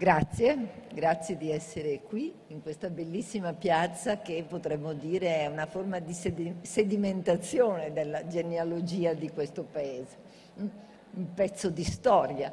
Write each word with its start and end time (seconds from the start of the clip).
Grazie, 0.00 0.86
grazie 0.94 1.36
di 1.36 1.50
essere 1.50 2.00
qui 2.00 2.32
in 2.46 2.62
questa 2.62 2.88
bellissima 2.88 3.52
piazza 3.52 4.22
che 4.22 4.42
potremmo 4.48 4.94
dire 4.94 5.40
è 5.40 5.46
una 5.46 5.66
forma 5.66 5.98
di 5.98 6.14
sedimentazione 6.62 7.92
della 7.92 8.26
genealogia 8.26 9.12
di 9.12 9.28
questo 9.28 9.62
paese, 9.62 10.16
un 10.54 11.34
pezzo 11.34 11.68
di 11.68 11.84
storia 11.84 12.50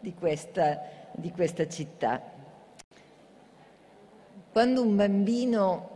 di 0.00 0.12
questa, 0.12 0.82
di 1.12 1.30
questa 1.30 1.66
città. 1.66 2.20
Quando 4.52 4.82
un 4.82 4.96
bambino 4.96 5.88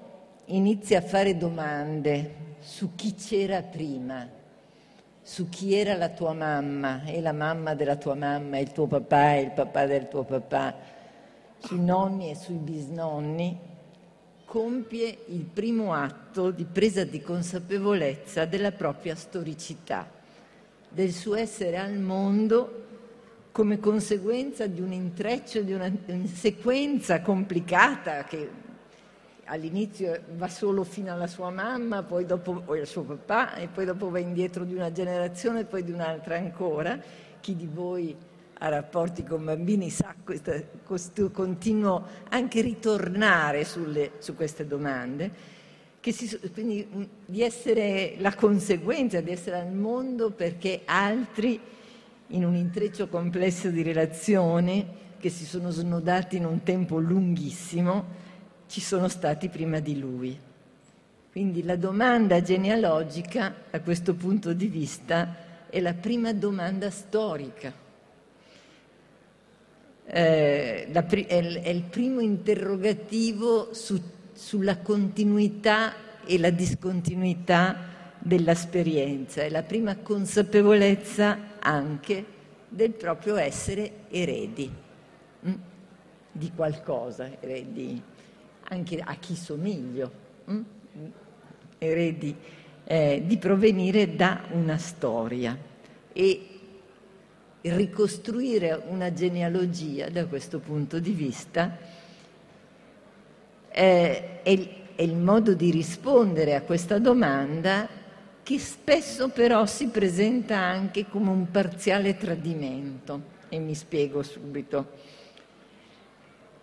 inizia 0.47 1.01
a 1.01 1.03
fare 1.03 1.37
domande 1.37 2.55
su 2.61 2.95
chi 2.95 3.13
c'era 3.13 3.61
prima, 3.61 4.27
su 5.31 5.49
chi 5.49 5.77
era 5.77 5.95
la 5.95 6.09
tua 6.09 6.33
mamma 6.33 7.05
e 7.05 7.21
la 7.21 7.33
mamma 7.33 7.77
della 7.77 7.95
tua 7.95 8.17
mamma 8.17 8.57
e 8.57 8.63
il 8.63 8.73
tuo 8.73 8.89
papà 8.89 9.37
e 9.37 9.43
il 9.43 9.53
papà 9.53 9.87
del 9.87 10.09
tuo 10.09 10.25
papà, 10.25 10.75
sui 11.59 11.79
nonni 11.79 12.31
e 12.31 12.35
sui 12.35 12.57
bisnonni, 12.57 13.57
compie 14.45 15.19
il 15.29 15.45
primo 15.45 15.93
atto 15.93 16.51
di 16.51 16.65
presa 16.65 17.05
di 17.05 17.21
consapevolezza 17.21 18.45
della 18.45 18.73
propria 18.73 19.15
storicità, 19.15 20.11
del 20.89 21.13
suo 21.13 21.37
essere 21.37 21.79
al 21.79 21.97
mondo 21.97 22.87
come 23.53 23.79
conseguenza 23.79 24.67
di 24.67 24.81
un 24.81 24.91
intreccio, 24.91 25.61
di 25.61 25.73
una 25.73 25.93
sequenza 26.25 27.21
complicata 27.21 28.25
che 28.25 28.51
all'inizio 29.51 30.21
va 30.37 30.49
solo 30.49 30.85
fino 30.85 31.13
alla 31.13 31.27
sua 31.27 31.51
mamma, 31.51 32.03
poi 32.05 32.25
dopo 32.25 32.63
poi 32.65 32.81
al 32.81 32.87
suo 32.87 33.03
papà 33.03 33.57
e 33.57 33.67
poi 33.67 33.85
dopo 33.85 34.09
va 34.09 34.21
indietro 34.21 34.65
di 34.65 34.75
una 34.75 34.93
generazione 34.93 35.61
e 35.61 35.65
poi 35.65 35.83
di 35.83 35.91
un'altra 35.91 36.37
ancora. 36.37 36.99
Chi 37.41 37.57
di 37.57 37.67
voi 37.67 38.17
ha 38.63 38.69
rapporti 38.69 39.25
con 39.25 39.45
bambini 39.45 39.91
sa 39.91 40.15
questo, 40.23 40.53
questo 40.85 41.31
continuo 41.31 42.07
anche 42.29 42.61
ritornare 42.61 43.65
sulle, 43.65 44.13
su 44.19 44.37
queste 44.37 44.67
domande. 44.67 45.59
Si, 46.01 46.39
quindi 46.53 46.87
di 47.27 47.43
essere 47.43 48.15
la 48.19 48.35
conseguenza, 48.35 49.21
di 49.21 49.31
essere 49.31 49.59
al 49.59 49.73
mondo 49.73 50.31
perché 50.31 50.83
altri 50.85 51.61
in 52.29 52.45
un 52.45 52.55
intreccio 52.55 53.09
complesso 53.09 53.69
di 53.69 53.83
relazioni 53.83 54.87
che 55.19 55.29
si 55.29 55.45
sono 55.45 55.71
snodati 55.71 56.37
in 56.37 56.47
un 56.47 56.63
tempo 56.63 56.99
lunghissimo, 56.99 58.29
ci 58.71 58.81
sono 58.81 59.09
stati 59.09 59.49
prima 59.49 59.81
di 59.81 59.99
lui. 59.99 60.39
Quindi 61.33 61.65
la 61.65 61.75
domanda 61.75 62.41
genealogica, 62.41 63.53
da 63.69 63.81
questo 63.81 64.15
punto 64.15 64.53
di 64.53 64.69
vista, 64.69 65.67
è 65.69 65.81
la 65.81 65.93
prima 65.93 66.33
domanda 66.33 66.89
storica. 66.91 67.73
Eh, 70.07 70.89
la, 70.93 71.05
è, 71.05 71.25
è, 71.27 71.69
il 71.69 71.83
primo 71.83 72.21
interrogativo 72.21 73.75
su, 73.75 74.01
sulla 74.33 74.79
continuità 74.79 76.25
e 76.25 76.39
la 76.39 76.51
discontinuità 76.51 77.89
dell'esperienza, 78.19 79.43
è 79.43 79.49
la 79.49 79.63
prima 79.63 79.97
consapevolezza 79.97 81.59
anche 81.59 82.25
del 82.69 82.93
proprio 82.93 83.37
essere 83.37 84.05
eredi? 84.11 84.71
Mm? 85.47 85.55
di 86.33 86.53
qualcosa, 86.55 87.29
eredi 87.41 88.01
anche 88.71 89.01
a 89.01 89.15
chi 89.17 89.35
somiglio, 89.35 90.11
hm? 90.45 90.61
eredi 91.79 92.35
eh, 92.85 93.23
di 93.25 93.37
provenire 93.37 94.15
da 94.15 94.43
una 94.51 94.79
storia 94.79 95.57
e 96.13 96.47
ricostruire 97.63 98.83
una 98.89 99.13
genealogia 99.13 100.09
da 100.09 100.27
questo 100.27 100.61
punto 100.61 100.99
di 100.99 101.11
vista 101.13 101.77
eh, 103.69 104.43
è, 104.43 104.69
è 104.95 105.03
il 105.03 105.17
modo 105.17 105.55
di 105.55 105.71
rispondere 105.71 106.55
a 106.55 106.63
questa 106.63 106.99
domanda 106.99 107.89
che 108.43 108.59
spesso 108.59 109.29
però 109.29 109.67
si 109.67 109.89
presenta 109.89 110.59
anche 110.59 111.07
come 111.07 111.31
un 111.31 111.51
parziale 111.51 112.17
tradimento 112.17 113.39
e 113.49 113.59
mi 113.59 113.75
spiego 113.75 114.23
subito 114.23 115.19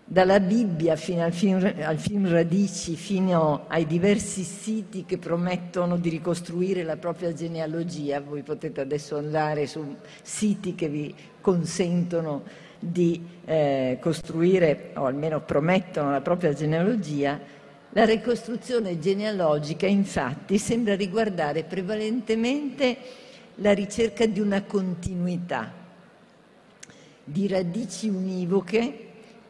dalla 0.09 0.40
Bibbia 0.40 0.95
fino 0.95 1.22
al 1.22 1.34
film, 1.34 1.73
al 1.81 1.97
film, 1.97 2.29
Radici, 2.29 2.95
fino 2.95 3.66
ai 3.68 3.85
diversi 3.85 4.44
siti 4.44 5.03
che 5.06 5.18
promettono 5.18 5.97
di 5.97 6.07
ricostruire 6.07 6.84
la 6.84 6.95
propria 6.95 7.34
genealogia. 7.34 8.22
Voi 8.22 8.41
potete 8.41 8.79
adesso 8.79 9.18
andare 9.18 9.68
su 9.68 9.97
siti 10.22 10.75
che 10.75 10.88
vi 10.88 11.13
consentono 11.41 12.44
di 12.79 13.22
eh, 13.44 13.97
costruire, 14.00 14.91
o 14.95 15.06
almeno 15.06 15.41
promettono 15.41 16.12
la 16.12 16.22
propria 16.22 16.53
genealogia. 16.53 17.38
La 17.89 18.06
ricostruzione 18.06 19.00
genealogica, 19.00 19.88
infatti, 19.88 20.57
sembra 20.57 20.95
riguardare 20.95 21.63
prevalentemente 21.66 22.97
la 23.56 23.74
ricerca 23.74 24.25
di 24.25 24.39
una 24.39 24.63
continuità, 24.63 25.74
di 27.25 27.47
radici 27.50 28.07
univoche 28.07 29.06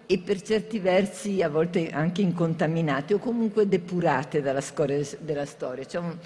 e 0.09 0.19
per 0.19 0.41
certi 0.41 0.79
versi 0.79 1.44
a 1.44 1.50
volte 1.50 1.90
anche 1.90 2.22
incontaminate 2.22 3.13
o 3.13 3.19
comunque 3.19 3.68
depurate 3.68 4.41
dalla 4.41 4.62
scoria 4.62 5.06
della 5.19 5.45
storia. 5.45 5.84
C'è 5.84 6.00
un, 6.00 6.18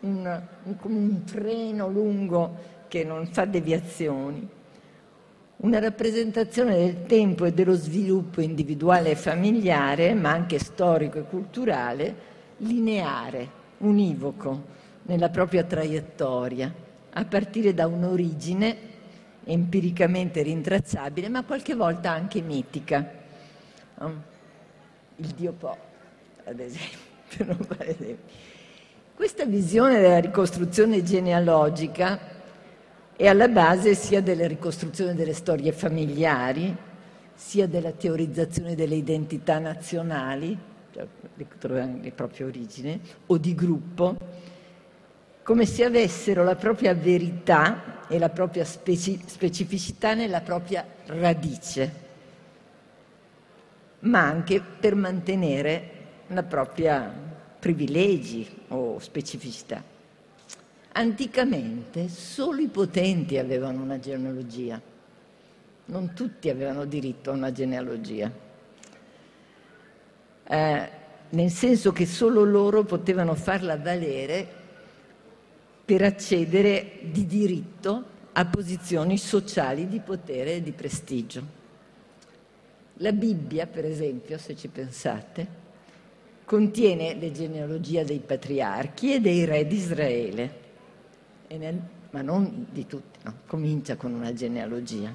un, 0.00 0.42
un, 0.64 0.76
un 0.82 1.24
treno 1.24 1.88
lungo 1.88 2.56
che 2.88 3.04
non 3.04 3.28
fa 3.28 3.44
deviazioni. 3.44 4.48
Una 5.58 5.78
rappresentazione 5.78 6.74
del 6.74 7.06
tempo 7.06 7.44
e 7.44 7.52
dello 7.52 7.74
sviluppo 7.74 8.40
individuale 8.40 9.10
e 9.10 9.16
familiare, 9.16 10.12
ma 10.14 10.30
anche 10.30 10.58
storico 10.58 11.18
e 11.18 11.22
culturale, 11.22 12.14
lineare, 12.58 13.48
univoco 13.78 14.78
nella 15.04 15.28
propria 15.28 15.62
traiettoria, 15.62 16.74
a 17.12 17.24
partire 17.26 17.74
da 17.74 17.86
un'origine 17.86 18.88
empiricamente 19.44 20.42
rintracciabile, 20.42 21.28
ma 21.28 21.44
qualche 21.44 21.74
volta 21.74 22.10
anche 22.10 22.40
mitica 22.40 23.18
il 24.08 25.26
Dio 25.36 25.52
Po, 25.52 25.76
ad 26.44 26.58
esempio. 26.58 27.08
Questa 29.14 29.44
visione 29.44 30.00
della 30.00 30.20
ricostruzione 30.20 31.02
genealogica 31.02 32.18
è 33.14 33.26
alla 33.26 33.48
base 33.48 33.94
sia 33.94 34.22
della 34.22 34.46
ricostruzione 34.46 35.14
delle 35.14 35.34
storie 35.34 35.72
familiari, 35.72 36.74
sia 37.34 37.66
della 37.66 37.92
teorizzazione 37.92 38.74
delle 38.74 38.94
identità 38.94 39.58
nazionali, 39.58 40.56
cioè 40.92 41.06
le 41.36 42.12
proprie 42.12 42.46
origini, 42.46 42.98
o 43.26 43.36
di 43.36 43.54
gruppo, 43.54 44.16
come 45.42 45.66
se 45.66 45.84
avessero 45.84 46.42
la 46.42 46.56
propria 46.56 46.94
verità 46.94 48.06
e 48.08 48.18
la 48.18 48.30
propria 48.30 48.64
speci- 48.64 49.20
specificità 49.26 50.14
nella 50.14 50.40
propria 50.40 50.84
radice 51.06 52.08
ma 54.00 54.20
anche 54.22 54.60
per 54.60 54.94
mantenere 54.94 55.98
la 56.28 56.42
propria 56.42 57.12
privilegi 57.58 58.48
o 58.68 58.98
specificità. 58.98 59.82
Anticamente 60.92 62.08
solo 62.08 62.60
i 62.60 62.68
potenti 62.68 63.38
avevano 63.38 63.82
una 63.82 63.98
genealogia, 63.98 64.80
non 65.86 66.12
tutti 66.14 66.48
avevano 66.48 66.84
diritto 66.84 67.30
a 67.30 67.34
una 67.34 67.52
genealogia, 67.52 68.30
eh, 70.44 70.90
nel 71.28 71.50
senso 71.50 71.92
che 71.92 72.06
solo 72.06 72.44
loro 72.44 72.82
potevano 72.82 73.34
farla 73.34 73.76
valere 73.76 74.58
per 75.84 76.02
accedere 76.02 76.98
di 77.02 77.26
diritto 77.26 78.04
a 78.32 78.44
posizioni 78.46 79.16
sociali 79.16 79.88
di 79.88 80.00
potere 80.00 80.54
e 80.54 80.62
di 80.62 80.72
prestigio. 80.72 81.59
La 83.02 83.12
Bibbia, 83.12 83.66
per 83.66 83.86
esempio, 83.86 84.36
se 84.36 84.54
ci 84.54 84.68
pensate, 84.68 85.46
contiene 86.44 87.14
le 87.14 87.32
genealogie 87.32 88.04
dei 88.04 88.18
patriarchi 88.18 89.14
e 89.14 89.20
dei 89.20 89.46
re 89.46 89.66
di 89.66 89.76
Israele, 89.76 90.54
nel, 91.48 91.80
ma 92.10 92.20
non 92.20 92.66
di 92.70 92.86
tutti, 92.86 93.18
no? 93.22 93.36
comincia 93.46 93.96
con 93.96 94.12
una 94.12 94.34
genealogia. 94.34 95.10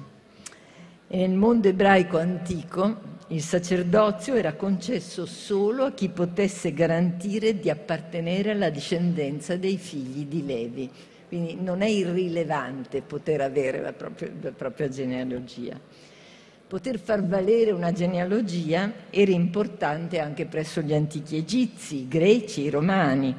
E 1.06 1.16
nel 1.16 1.36
mondo 1.36 1.68
ebraico 1.68 2.18
antico 2.18 3.14
il 3.28 3.40
sacerdozio 3.40 4.34
era 4.34 4.54
concesso 4.54 5.24
solo 5.24 5.84
a 5.84 5.92
chi 5.92 6.08
potesse 6.08 6.72
garantire 6.72 7.56
di 7.60 7.70
appartenere 7.70 8.50
alla 8.50 8.70
discendenza 8.70 9.56
dei 9.56 9.76
figli 9.76 10.26
di 10.26 10.44
Levi. 10.44 10.90
Quindi 11.28 11.54
non 11.54 11.82
è 11.82 11.86
irrilevante 11.86 13.02
poter 13.02 13.42
avere 13.42 13.80
la 13.80 13.92
propria, 13.92 14.32
la 14.40 14.50
propria 14.50 14.88
genealogia. 14.88 15.78
Poter 16.68 16.98
far 16.98 17.24
valere 17.24 17.70
una 17.70 17.92
genealogia 17.92 18.92
era 19.10 19.30
importante 19.30 20.18
anche 20.18 20.46
presso 20.46 20.80
gli 20.80 20.92
antichi 20.92 21.36
egizi, 21.36 21.98
i 21.98 22.08
greci, 22.08 22.62
i 22.62 22.70
romani. 22.70 23.32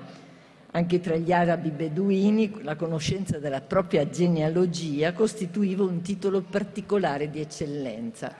Anche 0.72 1.02
tra 1.02 1.18
gli 1.18 1.34
arabi 1.34 1.72
beduini 1.72 2.64
la 2.64 2.78
conoscenza 2.78 3.38
della 3.38 3.60
propria 3.60 4.10
genealogia 4.10 5.12
costituiva 5.12 5.84
un 5.84 6.00
titolo 6.02 6.42
particolare 6.42 7.30
di 7.30 7.42
eccellenza. 7.42 8.34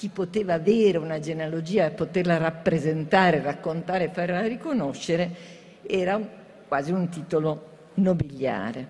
chi 0.00 0.08
poteva 0.08 0.54
avere 0.54 0.96
una 0.96 1.18
genealogia 1.18 1.84
e 1.84 1.90
poterla 1.90 2.38
rappresentare, 2.38 3.42
raccontare, 3.42 4.08
farla 4.08 4.46
riconoscere, 4.46 5.30
era 5.82 6.18
quasi 6.66 6.90
un 6.90 7.10
titolo 7.10 7.66
nobiliare. 7.94 8.88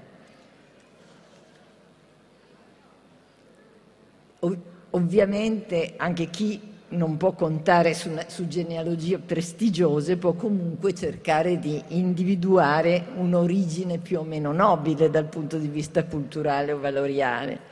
Ovviamente 4.91 5.95
anche 5.97 6.31
chi 6.31 6.69
non 6.91 7.17
può 7.17 7.33
contare 7.33 7.95
su, 7.95 8.11
su, 8.27 8.49
genealogie 8.49 9.19
prestigiose 9.19 10.17
può 10.17 10.33
comunque 10.33 10.93
cercare 10.93 11.59
di 11.59 11.81
individuare 11.89 13.07
un'origine 13.15 13.99
più 13.99 14.19
o 14.19 14.25
meno 14.25 14.53
nobile 14.53 15.09
dal 15.11 15.27
punto 15.27 15.59
di 15.59 15.69
vista 15.69 16.05
culturale 16.05 16.73
o 16.73 16.81
valoriale. 16.81 17.69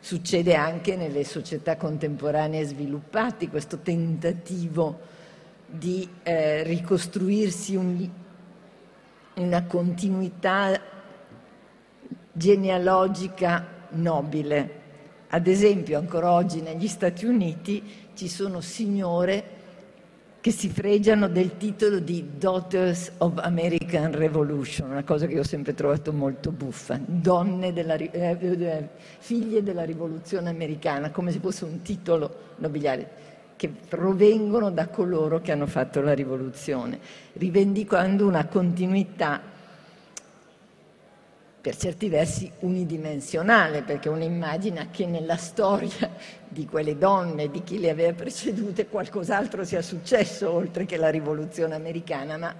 Succede 0.00 0.54
anche 0.54 0.96
nelle 0.96 1.24
società 1.24 1.76
contemporanee 1.76 2.64
sviluppate 2.64 3.48
questo 3.48 3.78
tentativo 3.78 4.98
di 5.66 6.08
eh, 6.22 6.64
ricostruirsi 6.64 7.76
un, 7.76 8.08
una 9.34 9.62
continuità 9.64 10.80
genealogica 12.32 13.66
nobile. 13.90 14.79
Ad 15.32 15.46
esempio, 15.46 15.96
ancora 15.96 16.32
oggi 16.32 16.60
negli 16.60 16.88
Stati 16.88 17.24
Uniti 17.24 17.80
ci 18.14 18.26
sono 18.26 18.60
signore 18.60 19.58
che 20.40 20.50
si 20.50 20.68
fregiano 20.68 21.28
del 21.28 21.56
titolo 21.56 22.00
di 22.00 22.30
Daughters 22.36 23.12
of 23.18 23.34
American 23.36 24.10
Revolution, 24.10 24.90
una 24.90 25.04
cosa 25.04 25.26
che 25.26 25.38
ho 25.38 25.44
sempre 25.44 25.74
trovato 25.74 26.12
molto 26.12 26.50
buffa, 26.50 26.98
donne 27.04 27.72
della, 27.72 27.94
eh, 27.94 28.10
eh, 28.10 28.88
figlie 29.18 29.62
della 29.62 29.84
rivoluzione 29.84 30.48
americana, 30.48 31.10
come 31.10 31.30
se 31.30 31.38
fosse 31.38 31.64
un 31.64 31.80
titolo 31.82 32.54
nobiliare, 32.56 33.08
che 33.54 33.68
provengono 33.68 34.72
da 34.72 34.88
coloro 34.88 35.40
che 35.40 35.52
hanno 35.52 35.66
fatto 35.68 36.00
la 36.00 36.12
rivoluzione, 36.12 36.98
rivendicando 37.34 38.26
una 38.26 38.46
continuità 38.46 39.40
per 41.60 41.76
certi 41.76 42.08
versi 42.08 42.50
unidimensionale, 42.60 43.82
perché 43.82 44.08
uno 44.08 44.24
immagina 44.24 44.88
che 44.90 45.04
nella 45.04 45.36
storia 45.36 46.10
di 46.48 46.64
quelle 46.64 46.96
donne, 46.96 47.50
di 47.50 47.62
chi 47.62 47.78
le 47.78 47.90
aveva 47.90 48.14
precedute, 48.14 48.86
qualcos'altro 48.86 49.64
sia 49.64 49.82
successo 49.82 50.50
oltre 50.50 50.86
che 50.86 50.96
la 50.96 51.10
rivoluzione 51.10 51.74
americana, 51.74 52.38
ma 52.38 52.54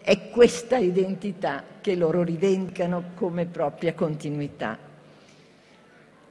è 0.00 0.30
questa 0.30 0.76
identità 0.76 1.64
che 1.80 1.96
loro 1.96 2.22
rivendicano 2.22 3.10
come 3.14 3.46
propria 3.46 3.92
continuità. 3.94 4.78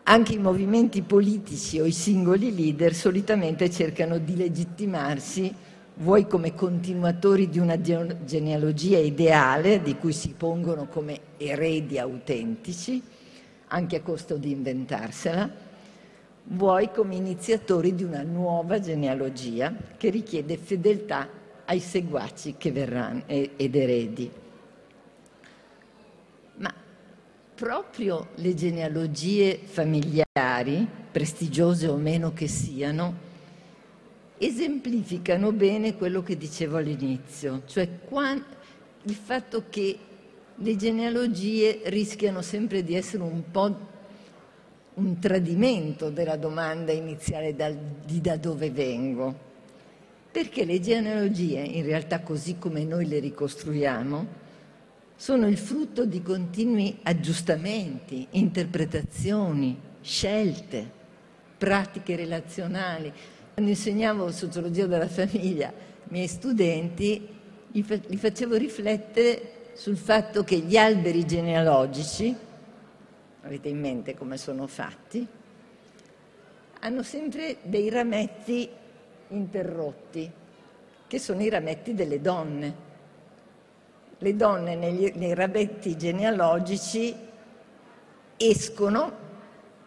Anche 0.03 0.33
i 0.33 0.37
movimenti 0.37 1.01
politici 1.01 1.79
o 1.79 1.85
i 1.85 1.91
singoli 1.91 2.55
leader 2.55 2.93
solitamente 2.93 3.69
cercano 3.69 4.17
di 4.17 4.35
legittimarsi 4.35 5.53
vuoi 5.95 6.25
come 6.27 6.55
continuatori 6.55 7.49
di 7.49 7.59
una 7.59 7.79
genealogia 7.79 8.97
ideale 8.97 9.81
di 9.81 9.95
cui 9.95 10.13
si 10.13 10.33
pongono 10.35 10.87
come 10.87 11.19
eredi 11.37 11.99
autentici, 11.99 13.01
anche 13.67 13.97
a 13.97 14.01
costo 14.01 14.37
di 14.37 14.51
inventarsela, 14.51 15.49
vuoi 16.45 16.91
come 16.91 17.15
iniziatori 17.15 17.95
di 17.95 18.03
una 18.03 18.23
nuova 18.23 18.79
genealogia 18.79 19.73
che 19.97 20.09
richiede 20.09 20.57
fedeltà 20.57 21.29
ai 21.65 21.79
seguaci 21.79 22.55
che 22.57 22.71
verranno 22.71 23.23
ed 23.27 23.75
eredi. 23.75 24.29
Ma 26.55 26.73
proprio 27.55 28.29
le 28.35 28.53
genealogie 28.53 29.59
familiari, 29.63 30.87
prestigiose 31.11 31.87
o 31.87 31.95
meno 31.95 32.33
che 32.33 32.47
siano, 32.47 33.31
esemplificano 34.45 35.51
bene 35.51 35.95
quello 35.95 36.21
che 36.23 36.37
dicevo 36.37 36.77
all'inizio, 36.77 37.63
cioè 37.65 37.87
il 39.05 39.15
fatto 39.15 39.63
che 39.69 39.97
le 40.55 40.75
genealogie 40.75 41.81
rischiano 41.85 42.41
sempre 42.41 42.83
di 42.83 42.95
essere 42.95 43.23
un 43.23 43.43
po' 43.51 43.91
un 44.95 45.19
tradimento 45.19 46.09
della 46.09 46.35
domanda 46.35 46.91
iniziale 46.91 47.55
di 48.05 48.21
da 48.21 48.37
dove 48.37 48.69
vengo. 48.69 49.51
Perché 50.31 50.65
le 50.65 50.79
genealogie, 50.79 51.59
in 51.59 51.83
realtà 51.83 52.21
così 52.21 52.57
come 52.57 52.83
noi 52.83 53.07
le 53.07 53.19
ricostruiamo, 53.19 54.41
sono 55.15 55.47
il 55.47 55.57
frutto 55.57 56.05
di 56.05 56.21
continui 56.21 56.99
aggiustamenti, 57.03 58.27
interpretazioni, 58.31 59.79
scelte, 60.01 60.89
pratiche 61.57 62.15
relazionali. 62.15 63.11
Quando 63.53 63.69
insegnavo 63.69 64.31
sociologia 64.31 64.87
della 64.87 65.07
famiglia 65.07 65.67
ai 65.67 65.73
miei 66.07 66.27
studenti, 66.27 67.27
li 67.67 68.17
facevo 68.17 68.55
riflettere 68.55 69.69
sul 69.73 69.95
fatto 69.95 70.43
che 70.43 70.57
gli 70.57 70.75
alberi 70.75 71.23
genealogici, 71.23 72.35
avete 73.43 73.69
in 73.69 73.79
mente 73.79 74.15
come 74.15 74.37
sono 74.37 74.65
fatti, 74.65 75.27
hanno 76.79 77.03
sempre 77.03 77.57
dei 77.61 77.89
rametti 77.89 78.67
interrotti, 79.27 80.31
che 81.05 81.19
sono 81.19 81.43
i 81.43 81.49
rametti 81.49 81.93
delle 81.93 82.21
donne. 82.21 82.75
Le 84.17 84.35
donne 84.35 84.75
negli, 84.75 85.11
nei 85.13 85.35
rametti 85.35 85.95
genealogici 85.95 87.15
escono, 88.35 89.11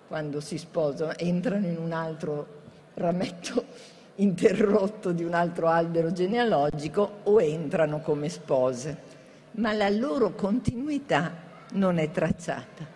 quando 0.07 0.41
si 0.41 0.57
sposano, 0.57 1.17
entrano 1.17 1.67
in 1.67 1.79
un 1.79 1.91
altro 1.91 2.56
rametto 2.97 3.65
interrotto 4.17 5.13
di 5.13 5.25
un 5.25 5.35
altro 5.35 5.69
albero 5.69 6.13
genealogico 6.13 7.19
o 7.25 7.41
entrano 7.41 8.01
come 8.01 8.29
spose, 8.29 9.15
ma 9.53 9.73
la 9.73 9.89
loro 9.89 10.35
continuità 10.35 11.33
non 11.73 11.99
è 11.99 12.11
tracciata. 12.11 12.95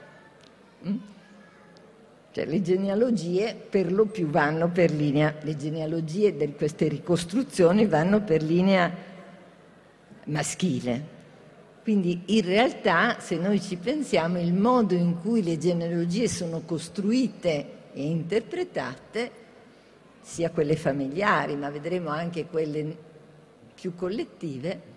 Mm? 0.87 0.97
Cioè, 2.33 2.47
le 2.47 2.63
genealogie 2.63 3.55
per 3.55 3.93
lo 3.93 4.07
più 4.07 4.29
vanno 4.29 4.69
per 4.69 4.93
linea, 4.93 5.35
le 5.41 5.57
genealogie 5.57 6.37
di 6.37 6.55
queste 6.55 6.87
ricostruzioni 6.87 7.87
vanno 7.87 8.23
per 8.23 8.43
linea 8.43 8.91
maschile. 10.27 11.19
Quindi 11.83 12.23
in 12.27 12.43
realtà, 12.43 13.17
se 13.19 13.37
noi 13.37 13.61
ci 13.61 13.77
pensiamo, 13.77 14.39
il 14.39 14.53
modo 14.53 14.95
in 14.95 15.19
cui 15.21 15.43
le 15.43 15.59
genealogie 15.59 16.29
sono 16.29 16.63
costruite 16.65 17.79
e 17.93 18.03
interpretate 18.07 19.40
sia 20.21 20.51
quelle 20.51 20.77
familiari, 20.77 21.57
ma 21.57 21.71
vedremo 21.71 22.11
anche 22.11 22.47
quelle 22.47 22.97
più 23.75 23.95
collettive, 23.95 24.89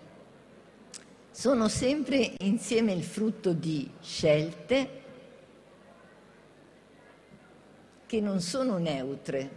sono 1.32 1.68
sempre 1.68 2.34
insieme 2.40 2.92
il 2.92 3.04
frutto 3.04 3.54
di 3.54 3.90
scelte 4.02 5.02
che 8.06 8.22
non 8.22 8.42
sono 8.42 8.78
neutre, 8.78 9.50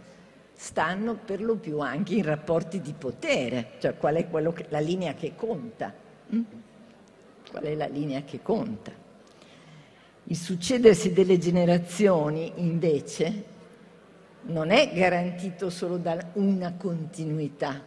stanno 0.53 1.15
per 1.15 1.43
lo 1.43 1.57
più 1.57 1.79
anche 1.79 2.15
in 2.15 2.23
rapporti 2.23 2.81
di 2.81 2.93
potere, 2.93 3.73
cioè 3.79 3.95
qual 3.95 4.15
è 4.15 4.27
che, 4.27 4.65
la 4.69 4.79
linea 4.79 5.13
che 5.13 5.35
conta. 5.35 5.93
Mm? 6.33 6.41
Qual 7.51 7.63
è 7.63 7.75
la 7.75 7.85
linea 7.85 8.23
che 8.23 8.41
conta? 8.41 8.91
Il 10.23 10.35
succedersi 10.35 11.13
delle 11.13 11.37
generazioni, 11.37 12.53
invece, 12.55 13.55
non 14.47 14.71
è 14.71 14.91
garantito 14.93 15.69
solo 15.69 15.97
da 15.97 16.17
una 16.33 16.73
continuità 16.77 17.81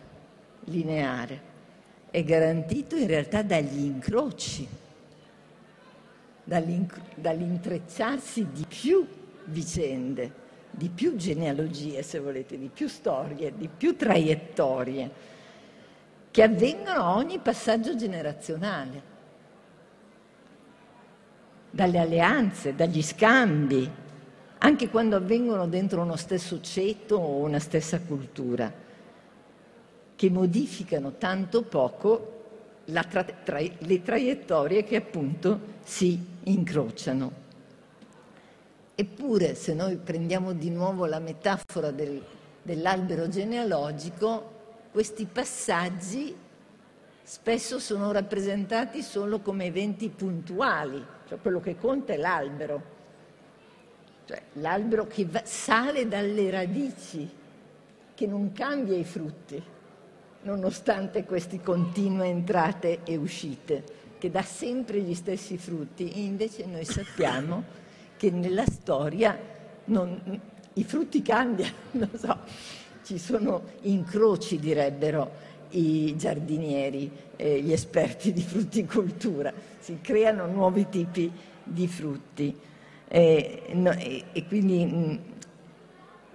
lineare, 0.65 1.49
è 2.11 2.23
garantito 2.23 2.97
in 2.97 3.07
realtà 3.07 3.43
dagli 3.43 3.85
incroci, 3.85 4.67
dall'intrecciarsi 6.45 8.49
di 8.53 8.67
più 8.67 9.07
vicende, 9.45 10.33
di 10.71 10.89
più 10.89 11.17
genealogie, 11.17 12.03
se 12.03 12.19
volete, 12.19 12.59
di 12.59 12.71
più 12.73 12.89
storie, 12.89 13.53
di 13.57 13.69
più 13.69 13.97
traiettorie, 13.97 15.11
che 16.31 16.43
avvengono 16.43 17.01
a 17.01 17.17
ogni 17.17 17.39
passaggio 17.39 17.97
generazionale, 17.97 19.09
dalle 21.71 21.99
alleanze, 21.99 22.75
dagli 22.75 23.03
scambi, 23.03 23.91
anche 24.63 24.91
quando 24.91 25.17
avvengono 25.17 25.67
dentro 25.67 26.03
uno 26.03 26.17
stesso 26.17 26.61
ceto 26.61 27.17
o 27.17 27.45
una 27.45 27.59
stessa 27.59 28.01
cultura, 28.01 28.71
che 30.17 30.31
modificano 30.31 31.13
tanto 31.17 31.63
poco 31.63 32.39
tra, 32.85 33.25
tra, 33.25 33.59
le 33.59 34.03
traiettorie 34.03 34.85
che 34.85 34.97
appunto 34.97 35.61
si 35.83 36.23
incrociano. 36.45 37.49
Eppure, 38.95 39.55
se 39.55 39.73
noi 39.73 39.97
prendiamo 39.97 40.53
di 40.53 40.69
nuovo 40.69 41.07
la 41.07 41.21
metafora 41.21 41.91
del, 41.91 42.23
dell'albero 42.63 43.29
genealogico, 43.29 44.59
questi 44.93 45.25
passaggi 45.25 46.37
spesso 47.23 47.79
sono 47.79 48.13
rappresentati 48.13 49.01
solo 49.01 49.41
come 49.41 49.65
eventi 49.65 50.11
puntuali, 50.11 51.03
cioè 51.27 51.39
quello 51.41 51.61
che 51.61 51.79
conta 51.79 52.13
è 52.13 52.19
l'albero 52.19 52.99
cioè 54.31 54.41
l'albero 54.55 55.09
che 55.09 55.25
va, 55.25 55.43
sale 55.45 56.07
dalle 56.07 56.51
radici, 56.51 57.29
che 58.15 58.27
non 58.29 58.53
cambia 58.53 58.97
i 58.97 59.03
frutti, 59.03 59.61
nonostante 60.43 61.25
queste 61.25 61.61
continue 61.61 62.29
entrate 62.29 63.01
e 63.03 63.17
uscite, 63.17 63.83
che 64.19 64.31
dà 64.31 64.43
sempre 64.43 65.01
gli 65.01 65.15
stessi 65.15 65.59
frutti. 65.59 66.13
E 66.13 66.21
invece 66.21 66.65
noi 66.67 66.85
sappiamo 66.85 67.65
che 68.17 68.31
nella 68.31 68.67
storia 68.67 69.37
non, 69.87 70.41
i 70.75 70.85
frutti 70.85 71.23
cambiano, 71.23 71.75
non 71.93 72.11
so, 72.17 72.39
ci 73.03 73.19
sono 73.19 73.65
incroci, 73.81 74.61
direbbero 74.61 75.49
i 75.71 76.15
giardinieri, 76.17 77.11
eh, 77.35 77.61
gli 77.61 77.73
esperti 77.73 78.33
di 78.33 78.43
frutticoltura, 78.43 79.53
si 79.81 79.99
creano 80.01 80.47
nuovi 80.47 80.89
tipi 80.89 81.33
di 81.65 81.89
frutti. 81.89 82.69
Eh, 83.13 83.63
no, 83.73 83.91
e, 83.91 84.23
e, 84.31 84.47
quindi 84.47 84.85
mh, 84.85 85.21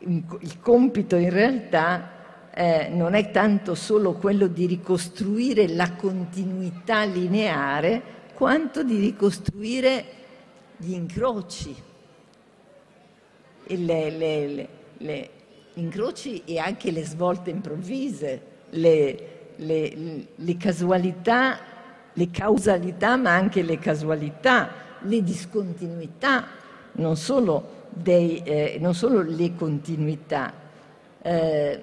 mm, 0.09 0.19
il 0.41 0.59
compito 0.59 1.15
in 1.15 1.29
realtà 1.29 2.49
eh, 2.53 2.89
non 2.89 3.13
è 3.13 3.31
tanto 3.31 3.75
solo 3.75 4.15
quello 4.15 4.47
di 4.47 4.65
ricostruire 4.65 5.69
la 5.69 5.93
continuità 5.93 7.05
lineare, 7.05 8.01
quanto 8.33 8.83
di 8.83 8.99
ricostruire 8.99 10.05
gli 10.75 10.91
incroci, 10.91 11.73
le, 13.67 14.09
le, 14.09 14.47
le, 14.47 14.67
le 14.97 15.29
incroci 15.75 16.43
e 16.43 16.59
anche 16.59 16.91
le 16.91 17.05
svolte 17.05 17.51
improvvise, 17.51 18.41
le, 18.71 19.47
casualità, 20.59 21.57
le 22.11 22.29
causalità, 22.31 23.15
ma 23.15 23.33
anche 23.33 23.61
le 23.61 23.79
casualità, 23.79 24.99
le 25.01 25.23
discontinuità, 25.23 26.63
non 26.95 27.15
solo, 27.15 27.87
dei, 27.89 28.41
eh, 28.43 28.77
non 28.79 28.93
solo 28.93 29.21
le 29.21 29.55
continuità. 29.55 30.53
Eh, 31.21 31.79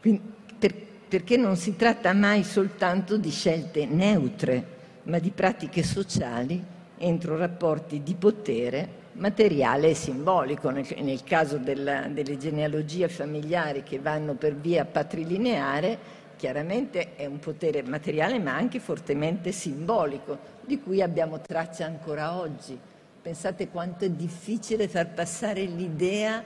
per, 0.00 0.74
perché 1.08 1.36
non 1.36 1.56
si 1.56 1.76
tratta 1.76 2.12
mai 2.12 2.44
soltanto 2.44 3.16
di 3.16 3.30
scelte 3.30 3.86
neutre, 3.86 4.78
ma 5.04 5.18
di 5.18 5.30
pratiche 5.30 5.82
sociali 5.82 6.62
entro 6.98 7.36
rapporti 7.36 8.02
di 8.02 8.14
potere 8.14 8.98
materiale 9.14 9.90
e 9.90 9.94
simbolico. 9.94 10.70
Nel, 10.70 10.86
nel 11.00 11.24
caso 11.24 11.56
della, 11.58 12.02
delle 12.08 12.38
genealogie 12.38 13.08
familiari 13.08 13.82
che 13.82 13.98
vanno 13.98 14.34
per 14.34 14.54
via 14.54 14.84
patrilineare, 14.84 15.98
chiaramente 16.40 17.16
è 17.16 17.26
un 17.26 17.38
potere 17.38 17.82
materiale 17.82 18.38
ma 18.38 18.56
anche 18.56 18.80
fortemente 18.80 19.52
simbolico, 19.52 20.38
di 20.62 20.80
cui 20.80 21.02
abbiamo 21.02 21.38
traccia 21.38 21.84
ancora 21.84 22.38
oggi. 22.38 22.80
Pensate 23.20 23.68
quanto 23.68 24.06
è 24.06 24.08
difficile 24.08 24.88
far 24.88 25.08
passare 25.08 25.62
l'idea 25.64 26.42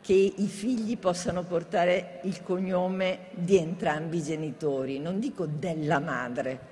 che 0.00 0.14
i 0.14 0.46
figli 0.46 0.96
possano 0.96 1.42
portare 1.42 2.20
il 2.22 2.42
cognome 2.42 3.26
di 3.32 3.58
entrambi 3.58 4.16
i 4.16 4.22
genitori, 4.22 4.98
non 4.98 5.20
dico 5.20 5.44
della 5.44 6.00
madre. 6.00 6.70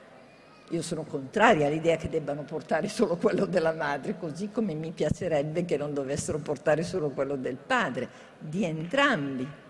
Io 0.71 0.81
sono 0.81 1.05
contraria 1.05 1.67
all'idea 1.67 1.97
che 1.97 2.09
debbano 2.09 2.45
portare 2.45 2.89
solo 2.89 3.17
quello 3.17 3.45
della 3.45 3.75
madre, 3.75 4.17
così 4.19 4.51
come 4.51 4.73
mi 4.73 4.93
piacerebbe 4.93 5.67
che 5.67 5.77
non 5.77 5.93
dovessero 5.93 6.39
portare 6.39 6.83
solo 6.83 7.11
quello 7.11 7.37
del 7.37 7.57
padre, 7.57 8.09
di 8.39 8.65
entrambi. 8.65 9.69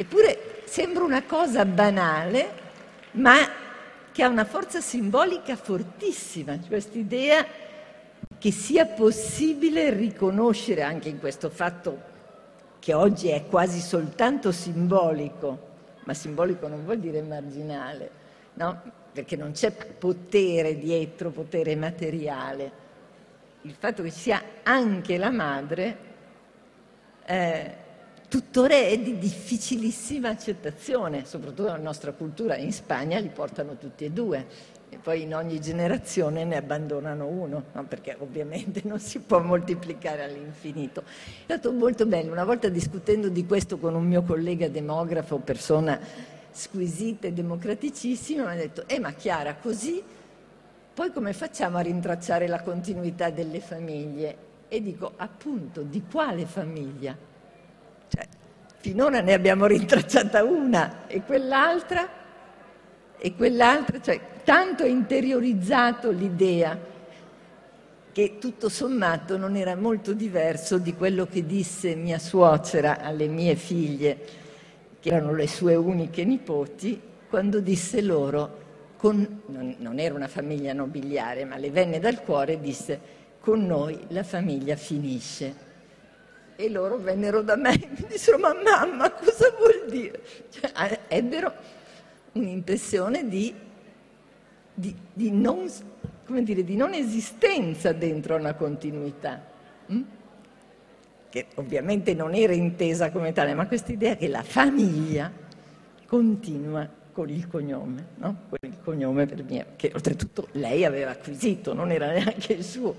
Eppure 0.00 0.62
sembra 0.64 1.04
una 1.04 1.24
cosa 1.24 1.66
banale, 1.66 2.50
ma 3.12 3.36
che 4.10 4.22
ha 4.22 4.28
una 4.28 4.46
forza 4.46 4.80
simbolica 4.80 5.56
fortissima, 5.56 6.58
questa 6.66 6.96
idea 6.96 7.44
che 8.38 8.50
sia 8.50 8.86
possibile 8.86 9.90
riconoscere 9.90 10.80
anche 10.80 11.10
in 11.10 11.18
questo 11.18 11.50
fatto 11.50 12.00
che 12.78 12.94
oggi 12.94 13.28
è 13.28 13.44
quasi 13.44 13.78
soltanto 13.78 14.52
simbolico, 14.52 15.68
ma 16.04 16.14
simbolico 16.14 16.66
non 16.66 16.82
vuol 16.82 16.98
dire 16.98 17.20
marginale, 17.20 18.10
no? 18.54 18.80
perché 19.12 19.36
non 19.36 19.52
c'è 19.52 19.70
potere 19.70 20.78
dietro, 20.78 21.28
potere 21.28 21.76
materiale. 21.76 22.72
Il 23.60 23.74
fatto 23.78 24.02
che 24.02 24.10
sia 24.10 24.42
anche 24.62 25.18
la 25.18 25.30
madre 25.30 25.96
eh, 27.26 27.88
tuttora 28.30 28.74
è 28.76 28.96
di 28.96 29.18
difficilissima 29.18 30.28
accettazione, 30.28 31.24
soprattutto 31.26 31.64
nella 31.64 31.78
nostra 31.78 32.12
cultura, 32.12 32.56
in 32.56 32.72
Spagna 32.72 33.18
li 33.18 33.28
portano 33.28 33.76
tutti 33.76 34.04
e 34.04 34.10
due 34.10 34.46
e 34.88 34.98
poi 34.98 35.22
in 35.22 35.34
ogni 35.34 35.60
generazione 35.60 36.44
ne 36.44 36.56
abbandonano 36.56 37.26
uno, 37.26 37.64
no? 37.72 37.84
perché 37.86 38.16
ovviamente 38.20 38.82
non 38.84 39.00
si 39.00 39.18
può 39.18 39.40
moltiplicare 39.40 40.22
all'infinito. 40.22 41.02
È 41.02 41.42
stato 41.42 41.72
molto 41.72 42.06
bello, 42.06 42.30
una 42.30 42.44
volta 42.44 42.68
discutendo 42.68 43.28
di 43.28 43.44
questo 43.44 43.78
con 43.78 43.96
un 43.96 44.06
mio 44.06 44.22
collega 44.22 44.68
demografo, 44.68 45.38
persona 45.38 45.98
squisita 46.52 47.26
e 47.26 47.32
democraticissima, 47.32 48.44
mi 48.44 48.52
ha 48.52 48.54
detto, 48.54 48.84
eh 48.86 49.00
ma 49.00 49.10
Chiara, 49.10 49.56
così 49.56 50.00
poi 50.94 51.10
come 51.10 51.32
facciamo 51.32 51.78
a 51.78 51.80
rintracciare 51.80 52.46
la 52.46 52.62
continuità 52.62 53.30
delle 53.30 53.58
famiglie? 53.58 54.36
E 54.68 54.80
dico, 54.80 55.14
appunto, 55.16 55.82
di 55.82 56.04
quale 56.08 56.46
famiglia? 56.46 57.28
Cioè, 58.12 58.26
finora 58.78 59.20
ne 59.20 59.32
abbiamo 59.32 59.66
rintracciata 59.66 60.42
una 60.42 61.06
e 61.06 61.22
quell'altra 61.22 62.08
e 63.16 63.34
quell'altra, 63.36 64.00
cioè 64.00 64.20
tanto 64.42 64.84
interiorizzato 64.84 66.10
l'idea 66.10 66.76
che 68.12 68.38
tutto 68.38 68.68
sommato 68.68 69.36
non 69.36 69.54
era 69.54 69.76
molto 69.76 70.12
diverso 70.12 70.78
di 70.78 70.94
quello 70.94 71.26
che 71.26 71.46
disse 71.46 71.94
mia 71.94 72.18
suocera 72.18 73.00
alle 73.00 73.28
mie 73.28 73.54
figlie, 73.54 74.18
che 74.98 75.10
erano 75.10 75.34
le 75.34 75.46
sue 75.46 75.76
uniche 75.76 76.24
nipoti, 76.24 77.00
quando 77.28 77.60
disse 77.60 78.02
loro, 78.02 78.58
con, 78.96 79.42
non, 79.46 79.76
non 79.78 80.00
era 80.00 80.14
una 80.14 80.26
famiglia 80.26 80.72
nobiliare, 80.72 81.44
ma 81.44 81.56
le 81.56 81.70
venne 81.70 82.00
dal 82.00 82.22
cuore, 82.22 82.58
disse, 82.58 83.00
con 83.38 83.64
noi 83.64 83.98
la 84.08 84.24
famiglia 84.24 84.74
finisce. 84.74 85.68
E 86.60 86.68
loro 86.68 86.98
vennero 86.98 87.40
da 87.40 87.56
me 87.56 87.72
e 87.72 87.88
mi 87.96 88.06
dissero, 88.06 88.36
ma 88.36 88.52
mamma, 88.52 89.10
cosa 89.12 89.50
vuol 89.56 89.86
dire? 89.88 90.20
Cioè, 90.50 91.00
ebbero 91.08 91.50
un'impressione 92.32 93.26
di, 93.26 93.54
di, 94.74 94.94
di, 95.10 95.30
non, 95.30 95.66
dire, 96.42 96.62
di, 96.62 96.76
non, 96.76 96.92
esistenza 96.92 97.92
dentro 97.92 98.36
una 98.36 98.52
continuità, 98.52 99.42
hm? 99.86 100.00
che 101.30 101.46
ovviamente 101.54 102.12
non 102.12 102.34
era 102.34 102.52
intesa 102.52 103.10
come 103.10 103.32
tale, 103.32 103.54
ma 103.54 103.66
questa 103.66 103.92
idea 103.92 104.14
che 104.16 104.28
la 104.28 104.42
famiglia 104.42 105.32
continua 106.04 106.86
con 107.10 107.30
il 107.30 107.48
cognome, 107.48 108.06
no? 108.16 108.48
il 108.60 108.76
cognome 108.84 109.24
per 109.24 109.44
mia, 109.44 109.64
che 109.76 109.92
oltretutto 109.94 110.48
lei 110.52 110.84
aveva 110.84 111.12
acquisito, 111.12 111.72
non 111.72 111.90
era 111.90 112.12
neanche 112.12 112.52
il 112.52 112.64
suo, 112.64 112.96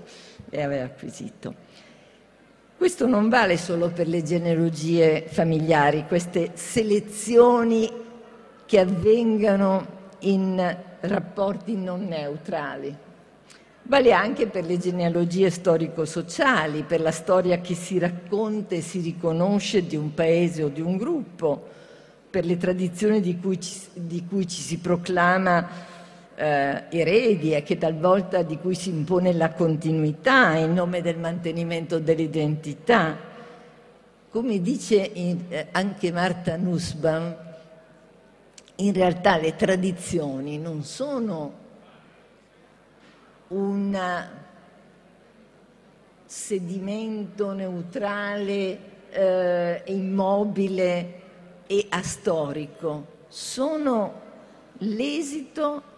e 0.50 0.60
aveva 0.60 0.84
acquisito. 0.84 1.70
Questo 2.82 3.06
non 3.06 3.28
vale 3.28 3.58
solo 3.58 3.90
per 3.90 4.08
le 4.08 4.24
genealogie 4.24 5.22
familiari, 5.28 6.04
queste 6.08 6.50
selezioni 6.54 7.88
che 8.66 8.80
avvengano 8.80 9.86
in 10.22 10.76
rapporti 10.98 11.76
non 11.76 12.08
neutrali. 12.08 12.92
Vale 13.84 14.12
anche 14.12 14.48
per 14.48 14.64
le 14.64 14.78
genealogie 14.78 15.48
storico-sociali, 15.48 16.82
per 16.82 17.00
la 17.00 17.12
storia 17.12 17.60
che 17.60 17.76
si 17.76 18.00
racconta 18.00 18.74
e 18.74 18.80
si 18.80 18.98
riconosce 18.98 19.86
di 19.86 19.94
un 19.94 20.12
paese 20.12 20.64
o 20.64 20.68
di 20.68 20.80
un 20.80 20.96
gruppo, 20.96 21.64
per 22.28 22.44
le 22.44 22.56
tradizioni 22.56 23.20
di 23.20 23.38
cui 23.38 23.60
ci, 23.60 23.78
di 23.92 24.26
cui 24.26 24.48
ci 24.48 24.60
si 24.60 24.78
proclama 24.78 25.68
eh, 26.34 26.84
eredi 26.90 27.54
e 27.54 27.62
che 27.62 27.78
talvolta 27.78 28.42
di 28.42 28.58
cui 28.58 28.74
si 28.74 28.90
impone 28.90 29.32
la 29.32 29.52
continuità 29.52 30.54
in 30.54 30.72
nome 30.72 31.02
del 31.02 31.18
mantenimento 31.18 31.98
dell'identità. 31.98 33.16
Come 34.30 34.60
dice 34.60 34.96
in, 34.96 35.44
eh, 35.48 35.66
anche 35.72 36.10
Marta 36.10 36.56
Nussbaum, 36.56 37.36
in 38.76 38.92
realtà 38.92 39.36
le 39.36 39.54
tradizioni 39.56 40.58
non 40.58 40.82
sono 40.82 41.60
un 43.48 44.28
sedimento 46.24 47.52
neutrale, 47.52 48.78
eh, 49.10 49.82
immobile 49.86 51.20
e 51.66 51.86
astorico, 51.90 53.06
sono 53.28 54.20
l'esito 54.78 55.91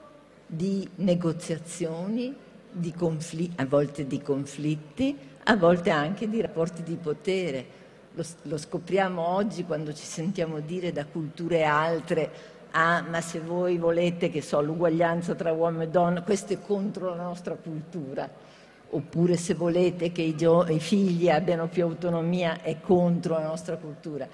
di 0.55 0.89
negoziazioni, 0.97 2.35
di 2.71 2.93
conflitti, 2.93 3.55
a 3.61 3.67
volte 3.67 4.07
di 4.07 4.21
conflitti, 4.21 5.17
a 5.45 5.57
volte 5.57 5.91
anche 5.91 6.29
di 6.29 6.41
rapporti 6.41 6.83
di 6.83 6.97
potere. 6.97 7.83
Lo, 8.13 8.25
lo 8.43 8.57
scopriamo 8.57 9.21
oggi 9.21 9.65
quando 9.65 9.93
ci 9.93 10.05
sentiamo 10.05 10.61
dire 10.61 10.93
da 10.93 11.05
culture 11.05 11.65
altre 11.65 12.53
ah 12.77 13.03
ma 13.03 13.21
se 13.21 13.41
voi 13.41 13.79
volete 13.79 14.31
che 14.31 14.43
so 14.43 14.61
l'uguaglianza 14.61 15.35
tra 15.35 15.53
uomo 15.53 15.83
e 15.83 15.89
donna, 15.89 16.23
questo 16.23 16.53
è 16.53 16.61
contro 16.61 17.15
la 17.15 17.23
nostra 17.23 17.55
cultura, 17.55 18.29
oppure 18.91 19.37
se 19.37 19.55
volete 19.55 20.11
che 20.11 20.23
i, 20.23 20.37
i 20.69 20.81
figli 20.81 21.29
abbiano 21.29 21.69
più 21.69 21.85
autonomia 21.85 22.63
è 22.63 22.81
contro 22.81 23.35
la 23.35 23.47
nostra 23.47 23.77
cultura. 23.77 24.27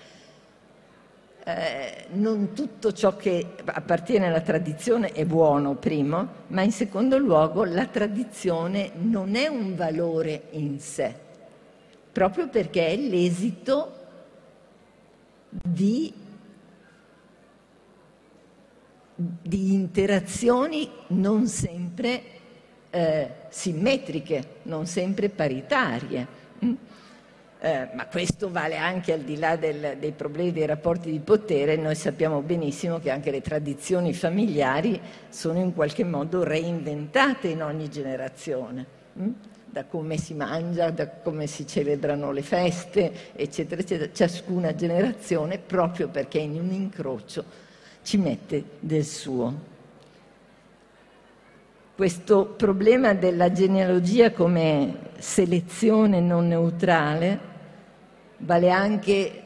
Eh, 1.42 2.06
non 2.12 2.52
tutto 2.52 2.92
ciò 2.92 3.16
che 3.16 3.54
appartiene 3.64 4.26
alla 4.26 4.42
tradizione 4.42 5.12
è 5.12 5.24
buono, 5.24 5.74
primo, 5.74 6.28
ma 6.48 6.62
in 6.62 6.70
secondo 6.70 7.16
luogo 7.16 7.64
la 7.64 7.86
tradizione 7.86 8.90
non 8.96 9.34
è 9.34 9.46
un 9.46 9.74
valore 9.74 10.48
in 10.50 10.78
sé, 10.80 11.14
proprio 12.12 12.48
perché 12.48 12.88
è 12.88 12.96
l'esito 12.96 13.94
di, 15.48 16.12
di 19.14 19.72
interazioni 19.72 20.90
non 21.08 21.46
sempre 21.46 22.22
eh, 22.90 23.30
simmetriche, 23.48 24.56
non 24.64 24.86
sempre 24.86 25.30
paritarie. 25.30 26.26
Mm? 26.64 26.74
Eh, 27.62 27.88
ma 27.92 28.06
questo 28.06 28.50
vale 28.50 28.78
anche 28.78 29.12
al 29.12 29.20
di 29.20 29.36
là 29.36 29.56
del, 29.56 29.96
dei 29.98 30.12
problemi 30.12 30.50
dei 30.50 30.64
rapporti 30.64 31.10
di 31.10 31.18
potere, 31.18 31.76
noi 31.76 31.94
sappiamo 31.94 32.40
benissimo 32.40 32.98
che 32.98 33.10
anche 33.10 33.30
le 33.30 33.42
tradizioni 33.42 34.14
familiari 34.14 34.98
sono 35.28 35.58
in 35.58 35.74
qualche 35.74 36.04
modo 36.04 36.42
reinventate 36.42 37.48
in 37.48 37.62
ogni 37.62 37.90
generazione. 37.90 38.98
Mm? 39.18 39.30
da 39.70 39.84
come 39.84 40.16
si 40.16 40.34
mangia, 40.34 40.90
da 40.90 41.08
come 41.08 41.46
si 41.46 41.64
celebrano 41.66 42.32
le 42.32 42.42
feste, 42.42 43.32
eccetera, 43.34 43.80
eccetera, 43.80 44.10
ciascuna 44.12 44.74
generazione 44.74 45.58
proprio 45.58 46.08
perché 46.08 46.38
in 46.38 46.58
un 46.58 46.72
incrocio 46.72 47.44
ci 48.02 48.16
mette 48.16 48.64
del 48.80 49.04
suo. 49.04 49.68
Questo 51.94 52.46
problema 52.46 53.14
della 53.14 53.52
genealogia 53.52 54.32
come 54.32 55.10
selezione 55.18 56.20
non 56.20 56.48
neutrale 56.48 57.49
vale 58.40 58.70
anche 58.70 59.42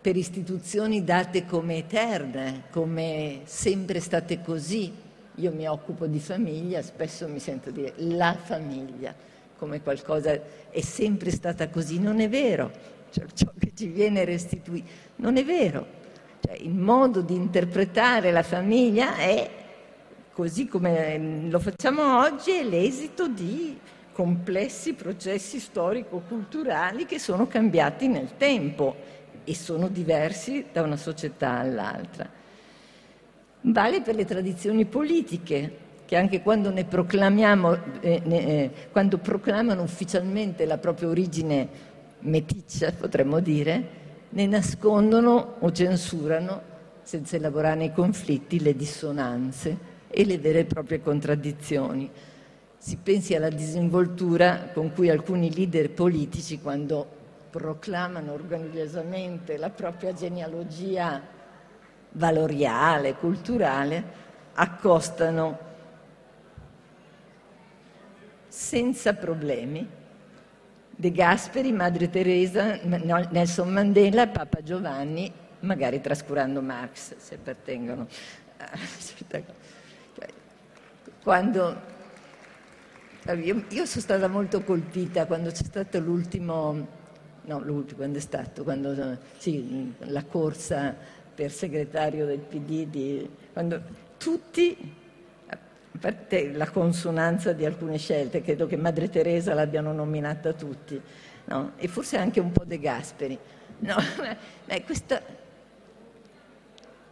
per 0.00 0.16
istituzioni 0.16 1.04
date 1.04 1.46
come 1.46 1.76
eterne, 1.76 2.64
come 2.70 3.42
sempre 3.44 4.00
state 4.00 4.42
così, 4.42 4.92
io 5.36 5.52
mi 5.52 5.66
occupo 5.68 6.06
di 6.06 6.18
famiglia, 6.18 6.82
spesso 6.82 7.28
mi 7.28 7.38
sento 7.38 7.70
dire 7.70 7.94
la 7.98 8.34
famiglia, 8.34 9.14
come 9.56 9.80
qualcosa 9.80 10.38
è 10.70 10.80
sempre 10.80 11.30
stata 11.30 11.68
così, 11.68 12.00
non 12.00 12.20
è 12.20 12.28
vero, 12.28 12.70
cioè, 13.10 13.26
ciò 13.32 13.52
che 13.56 13.70
ci 13.74 13.86
viene 13.86 14.24
restituito, 14.24 14.88
non 15.16 15.36
è 15.36 15.44
vero. 15.44 16.00
Cioè, 16.44 16.56
il 16.56 16.74
modo 16.74 17.20
di 17.20 17.36
interpretare 17.36 18.32
la 18.32 18.42
famiglia 18.42 19.16
è, 19.16 19.48
così 20.32 20.66
come 20.66 21.48
lo 21.48 21.60
facciamo 21.60 22.18
oggi, 22.18 22.50
è 22.50 22.64
l'esito 22.64 23.28
di 23.28 23.78
complessi 24.12 24.92
processi 24.92 25.58
storico-culturali 25.58 27.06
che 27.06 27.18
sono 27.18 27.46
cambiati 27.46 28.08
nel 28.08 28.36
tempo 28.36 28.94
e 29.44 29.54
sono 29.54 29.88
diversi 29.88 30.66
da 30.72 30.82
una 30.82 30.96
società 30.96 31.58
all'altra. 31.58 32.28
Vale 33.62 34.00
per 34.02 34.14
le 34.14 34.24
tradizioni 34.24 34.84
politiche, 34.84 35.78
che 36.04 36.16
anche 36.16 36.42
quando 36.42 36.70
ne 36.70 36.84
proclamiamo, 36.84 38.00
eh, 38.00 38.22
ne, 38.24 38.46
eh, 38.46 38.70
quando 38.90 39.18
proclamano 39.18 39.82
ufficialmente 39.82 40.66
la 40.66 40.78
propria 40.78 41.08
origine 41.08 41.68
meticcia, 42.20 42.92
potremmo 42.92 43.40
dire, 43.40 44.00
ne 44.28 44.46
nascondono 44.46 45.54
o 45.58 45.72
censurano, 45.72 46.70
senza 47.02 47.36
elaborare 47.36 47.76
nei 47.76 47.92
conflitti, 47.92 48.60
le 48.60 48.76
dissonanze 48.76 49.90
e 50.08 50.24
le 50.24 50.38
vere 50.38 50.60
e 50.60 50.64
proprie 50.64 51.00
contraddizioni. 51.00 52.10
Si 52.84 52.96
pensi 52.96 53.36
alla 53.36 53.48
disinvoltura 53.48 54.70
con 54.72 54.92
cui 54.92 55.08
alcuni 55.08 55.54
leader 55.54 55.90
politici, 55.90 56.60
quando 56.60 57.06
proclamano 57.48 58.32
orgogliosamente 58.32 59.56
la 59.56 59.70
propria 59.70 60.12
genealogia 60.12 61.22
valoriale, 62.10 63.14
culturale, 63.14 64.04
accostano 64.54 65.58
senza 68.48 69.14
problemi 69.14 69.88
De 70.90 71.12
Gasperi, 71.12 71.70
Madre 71.70 72.10
Teresa, 72.10 72.80
Nelson 72.82 73.68
Mandela, 73.68 74.26
Papa 74.26 74.60
Giovanni, 74.60 75.32
magari 75.60 76.00
trascurando 76.00 76.60
Marx 76.60 77.14
se 77.16 77.36
appartengono. 77.36 78.08
Quando, 81.22 81.91
io, 83.30 83.64
io, 83.68 83.86
sono 83.86 84.00
stata 84.00 84.26
molto 84.26 84.62
colpita 84.62 85.26
quando 85.26 85.50
c'è 85.50 85.62
stato 85.62 86.00
l'ultimo, 86.00 86.86
no 87.42 87.60
l'ultimo, 87.60 87.98
quando 87.98 88.18
è 88.18 88.20
stato, 88.20 88.64
quando, 88.64 89.16
sì, 89.38 89.94
la 89.98 90.24
corsa 90.24 90.94
per 91.32 91.52
segretario 91.52 92.26
del 92.26 92.40
PD, 92.40 92.86
di, 92.86 93.28
quando 93.52 93.80
tutti, 94.18 94.94
a 95.46 95.58
parte 96.00 96.50
la 96.50 96.68
consonanza 96.68 97.52
di 97.52 97.64
alcune 97.64 97.96
scelte, 97.96 98.42
credo 98.42 98.66
che 98.66 98.76
Madre 98.76 99.08
Teresa 99.08 99.54
l'abbiano 99.54 99.92
nominata 99.92 100.52
tutti, 100.52 101.00
no? 101.44 101.72
e 101.76 101.86
forse 101.86 102.16
anche 102.16 102.40
un 102.40 102.50
po' 102.50 102.64
De 102.64 102.80
Gasperi. 102.80 103.38
No, 103.78 103.96
beh, 104.66 104.82
questa, 104.82 105.22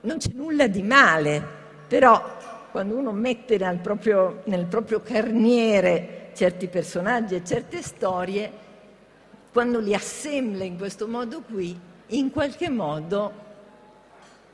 non 0.00 0.18
c'è 0.18 0.30
nulla 0.34 0.66
di 0.66 0.82
male, 0.82 1.40
però 1.86 2.38
quando 2.70 2.96
uno 2.96 3.12
mette 3.12 3.58
nel 3.58 3.78
proprio, 3.78 4.42
nel 4.44 4.66
proprio 4.66 5.00
carniere 5.00 6.30
certi 6.34 6.68
personaggi 6.68 7.34
e 7.34 7.44
certe 7.44 7.82
storie, 7.82 8.50
quando 9.52 9.80
li 9.80 9.94
assembla 9.94 10.64
in 10.64 10.78
questo 10.78 11.08
modo 11.08 11.42
qui, 11.42 11.78
in 12.08 12.30
qualche 12.30 12.70
modo 12.70 13.48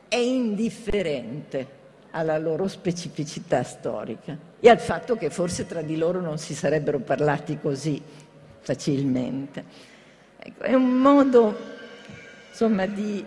è 0.08 0.16
indifferente 0.16 1.74
alla 2.10 2.38
loro 2.38 2.66
specificità 2.66 3.62
storica 3.62 4.36
e 4.58 4.68
al 4.68 4.80
fatto 4.80 5.16
che 5.16 5.28
forse 5.28 5.66
tra 5.66 5.82
di 5.82 5.96
loro 5.96 6.20
non 6.20 6.38
si 6.38 6.54
sarebbero 6.54 6.98
parlati 7.00 7.58
così 7.60 8.00
facilmente. 8.60 9.64
Ecco, 10.38 10.62
è 10.62 10.74
un 10.74 10.98
modo 10.98 11.56
insomma, 12.48 12.86
di, 12.86 13.24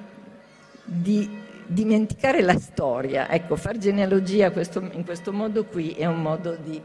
di, 0.83 1.29
dimenticare 1.71 2.41
la 2.41 2.57
storia. 2.57 3.29
Ecco, 3.29 3.55
far 3.55 3.77
genealogia 3.77 4.51
questo, 4.51 4.79
in 4.91 5.05
questo 5.05 5.31
modo 5.31 5.65
qui 5.65 5.91
è 5.91 6.05
un 6.05 6.21
modo 6.21 6.55
di 6.55 6.81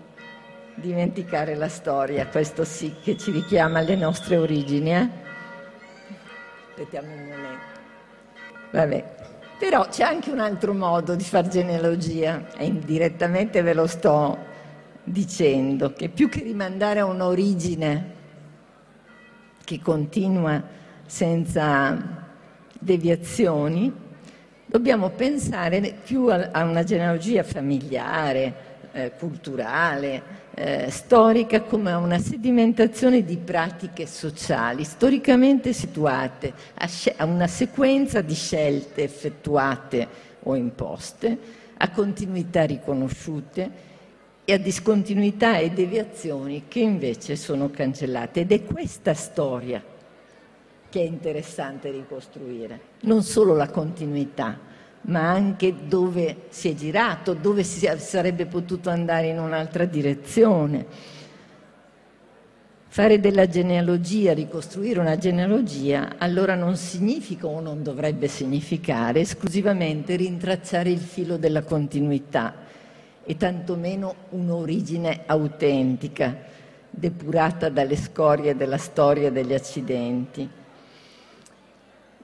dimenticare 0.75 1.55
la 1.55 1.69
storia, 1.69 2.27
questo 2.27 2.65
sì 2.65 2.95
che 3.03 3.17
ci 3.17 3.31
richiama 3.31 3.79
alle 3.79 3.97
nostre 3.97 4.37
origini. 4.37 4.95
Eh? 4.95 5.09
Aspettiamo 6.69 7.13
un 7.13 7.21
momento. 7.21 7.65
Vabbè. 8.73 9.13
Però 9.59 9.89
c'è 9.89 10.03
anche 10.03 10.31
un 10.31 10.41
altro 10.41 10.75
modo 10.75 11.15
di 11.15 11.25
fare 11.25 11.49
genealogia, 11.49 12.49
e 12.59 12.67
indirettamente 12.67 13.63
ve 13.63 13.73
lo 13.73 13.87
sto 13.87 14.37
dicendo, 15.03 15.93
che 15.93 16.11
più 16.11 16.29
che 16.29 16.43
rimandare 16.43 17.01
a 17.01 17.07
un'origine 17.07 18.13
che 19.65 19.81
continua 19.81 20.63
senza 21.07 22.27
deviazioni, 22.79 24.04
dobbiamo 24.75 25.11
pensare 25.11 25.95
più 26.03 26.27
a, 26.27 26.65
una 26.65 26.83
genealogia 26.83 27.45
familiare, 27.45 28.55
eh, 28.91 29.13
culturale, 29.17 30.43
eh, 30.53 30.91
storica 30.91 31.61
come 31.61 31.93
a 31.93 31.99
una 31.99 32.19
sedimentazione 32.19 33.23
di 33.23 33.37
pratiche 33.37 34.05
sociali 34.07 34.83
storicamente 34.83 35.73
situate 35.73 36.53
a, 36.75 36.89
a 37.19 37.25
una 37.25 37.47
sequenza 37.47 38.21
di 38.21 38.35
scelte 38.35 39.05
effettuate 39.05 40.09
o 40.43 40.57
imposte, 40.57 41.39
a 41.77 41.89
continuità 41.91 42.65
riconosciute 42.65 43.71
e 44.45 44.55
a 44.55 44.59
discontinuità 44.59 45.59
e 45.59 45.71
deviazioni 45.71 46.65
che 46.67 46.81
invece 46.81 47.37
sono 47.37 47.71
cancellate. 47.71 48.41
Ed 48.41 48.51
è 48.51 48.65
questa 48.65 49.15
storia 49.15 49.94
che 50.95 51.01
è 51.01 51.07
interessante 51.07 51.91
ricostruire, 51.91 52.81
non 53.01 53.25
solo 53.25 53.57
la 53.57 53.69
continuità, 53.69 54.57
ma 55.07 55.29
anche 55.29 55.75
dove 55.89 56.43
si 56.51 56.69
è 56.69 56.75
girato, 56.77 57.35
dove 57.35 57.65
si 57.65 57.85
sarebbe 57.97 58.47
potuto 58.47 58.91
andare 58.91 59.27
in 59.27 59.41
un'altra 59.41 59.87
direzione. 59.87 60.87
Fare 62.87 63.19
della 63.19 63.49
genealogia, 63.49 64.35
ricostruire 64.35 65.01
una 65.01 65.19
genealogia, 65.19 66.15
allora 66.17 66.55
non 66.55 66.77
significa 66.77 67.49
o 67.49 67.59
non 67.59 67.83
dovrebbe 67.83 68.29
significare 68.29 69.19
esclusivamente 69.19 70.15
rintracciare 70.15 70.91
il 70.91 71.01
filo 71.01 71.37
della 71.39 71.65
continuità 71.65 72.55
e 73.25 73.37
tantomeno 73.37 74.15
un'origine 74.29 75.23
autentica, 75.27 76.37
depurata 76.89 77.69
dalle 77.69 77.97
scorie 77.97 78.55
della 78.55 78.79
storia 78.79 79.27
e 79.27 79.33
degli 79.33 79.55
accidenti. 79.55 80.63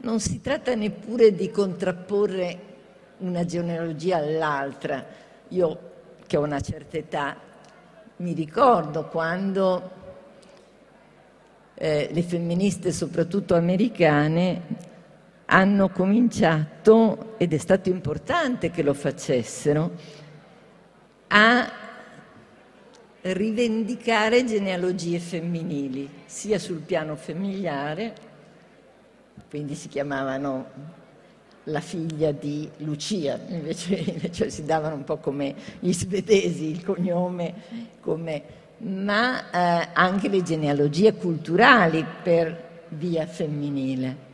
Non 0.03 0.19
si 0.19 0.41
tratta 0.41 0.75
neppure 0.75 1.35
di 1.35 1.51
contrapporre 1.51 2.59
una 3.19 3.45
genealogia 3.45 4.17
all'altra. 4.17 5.05
Io, 5.49 5.79
che 6.27 6.37
ho 6.39 6.43
una 6.43 6.61
certa 6.61 6.97
età, 6.97 7.37
mi 8.17 8.33
ricordo 8.33 9.09
quando 9.09 9.91
eh, 11.75 12.09
le 12.11 12.23
femministe, 12.23 12.93
soprattutto 12.93 13.55
americane, 13.55 14.89
hanno 15.45 15.91
cominciato, 15.91 17.35
ed 17.37 17.53
è 17.53 17.59
stato 17.59 17.91
importante 17.91 18.71
che 18.71 18.83
lo 18.83 18.95
facessero, 18.95 19.91
a 21.29 21.73
rivendicare 23.23 24.47
genealogie 24.47 25.19
femminili, 25.19 26.09
sia 26.25 26.59
sul 26.59 26.81
piano 26.81 27.17
familiare, 27.17 28.29
quindi 29.49 29.75
si 29.75 29.89
chiamavano 29.89 30.99
la 31.65 31.81
figlia 31.81 32.33
di 32.33 32.69
Lucia, 32.79 33.39
invece, 33.49 33.95
invece 34.07 34.51
si 34.51 34.65
davano 34.65 34.95
un 34.95 35.05
po' 35.05 35.19
come 35.19 35.55
gli 35.79 35.93
svedesi 35.93 36.71
il 36.71 36.85
cognome, 36.85 37.55
come, 38.01 38.43
ma 38.79 39.51
eh, 39.51 39.89
anche 39.93 40.29
le 40.29 40.43
genealogie 40.43 41.15
culturali 41.15 42.05
per 42.23 42.69
via 42.91 43.27
femminile. 43.27 44.29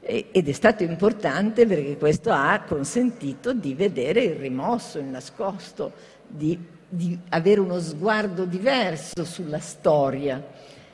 ed 0.00 0.48
è 0.48 0.52
stato 0.52 0.82
importante 0.82 1.66
perché 1.66 1.96
questo 1.96 2.30
ha 2.32 2.62
consentito 2.66 3.52
di 3.52 3.74
vedere 3.74 4.22
il 4.22 4.34
rimosso, 4.36 4.98
il 4.98 5.04
nascosto, 5.04 5.92
di, 6.26 6.58
di 6.88 7.16
avere 7.28 7.60
uno 7.60 7.78
sguardo 7.78 8.44
diverso 8.44 9.24
sulla 9.24 9.60
storia 9.60 10.42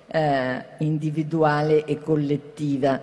eh, 0.09 0.65
individuale 0.79 1.85
e 1.85 2.01
collettiva, 2.01 3.01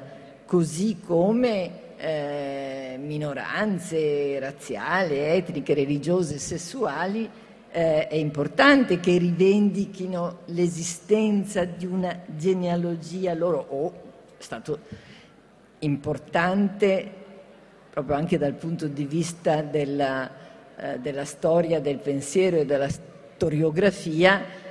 così 0.53 0.99
come 1.03 1.97
eh, 1.97 2.95
minoranze 2.99 4.37
razziali, 4.37 5.17
etniche, 5.17 5.73
religiose, 5.73 6.37
sessuali, 6.37 7.27
eh, 7.71 8.07
è 8.07 8.13
importante 8.13 8.99
che 8.99 9.17
rivendichino 9.17 10.41
l'esistenza 10.45 11.63
di 11.63 11.87
una 11.87 12.19
genealogia 12.27 13.33
loro, 13.33 13.65
o 13.67 13.93
è 14.37 14.43
stato 14.43 14.79
importante 15.79 17.11
proprio 17.89 18.15
anche 18.15 18.37
dal 18.37 18.53
punto 18.53 18.85
di 18.85 19.05
vista 19.05 19.63
della, 19.63 20.29
eh, 20.77 20.99
della 20.99 21.25
storia, 21.25 21.79
del 21.79 21.97
pensiero 21.97 22.57
e 22.57 22.65
della 22.65 22.89
storiografia, 22.89 24.61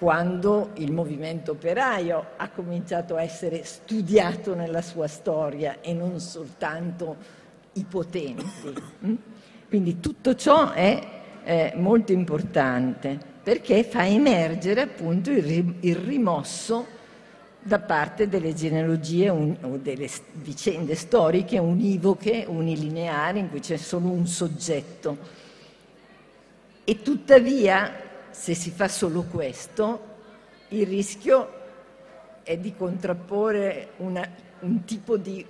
quando 0.00 0.70
il 0.76 0.92
movimento 0.92 1.50
operaio 1.50 2.28
ha 2.38 2.48
cominciato 2.48 3.16
a 3.16 3.22
essere 3.22 3.64
studiato 3.64 4.54
nella 4.54 4.80
sua 4.80 5.06
storia 5.06 5.82
e 5.82 5.92
non 5.92 6.18
soltanto 6.20 7.16
i 7.74 7.84
potenti. 7.84 8.74
Mm? 9.04 9.14
Quindi 9.68 10.00
tutto 10.00 10.34
ciò 10.36 10.72
è 10.72 11.06
eh, 11.44 11.72
molto 11.76 12.12
importante 12.12 13.18
perché 13.42 13.84
fa 13.84 14.06
emergere 14.06 14.80
appunto 14.80 15.30
il, 15.30 15.74
il 15.80 15.96
rimosso 15.96 16.86
da 17.60 17.78
parte 17.78 18.26
delle 18.26 18.54
genealogie 18.54 19.28
un, 19.28 19.54
o 19.60 19.76
delle 19.76 20.08
vicende 20.32 20.94
storiche 20.94 21.58
univoche, 21.58 22.46
unilineari, 22.48 23.40
in 23.40 23.50
cui 23.50 23.60
c'è 23.60 23.76
solo 23.76 24.08
un 24.08 24.26
soggetto. 24.26 25.18
E 26.84 27.02
tuttavia 27.02 28.08
se 28.30 28.54
si 28.54 28.70
fa 28.70 28.88
solo 28.88 29.22
questo, 29.22 30.08
il 30.68 30.86
rischio 30.86 31.58
è 32.42 32.56
di 32.56 32.74
contrapporre 32.74 33.90
una, 33.98 34.28
un 34.60 34.84
tipo 34.84 35.16
di 35.16 35.44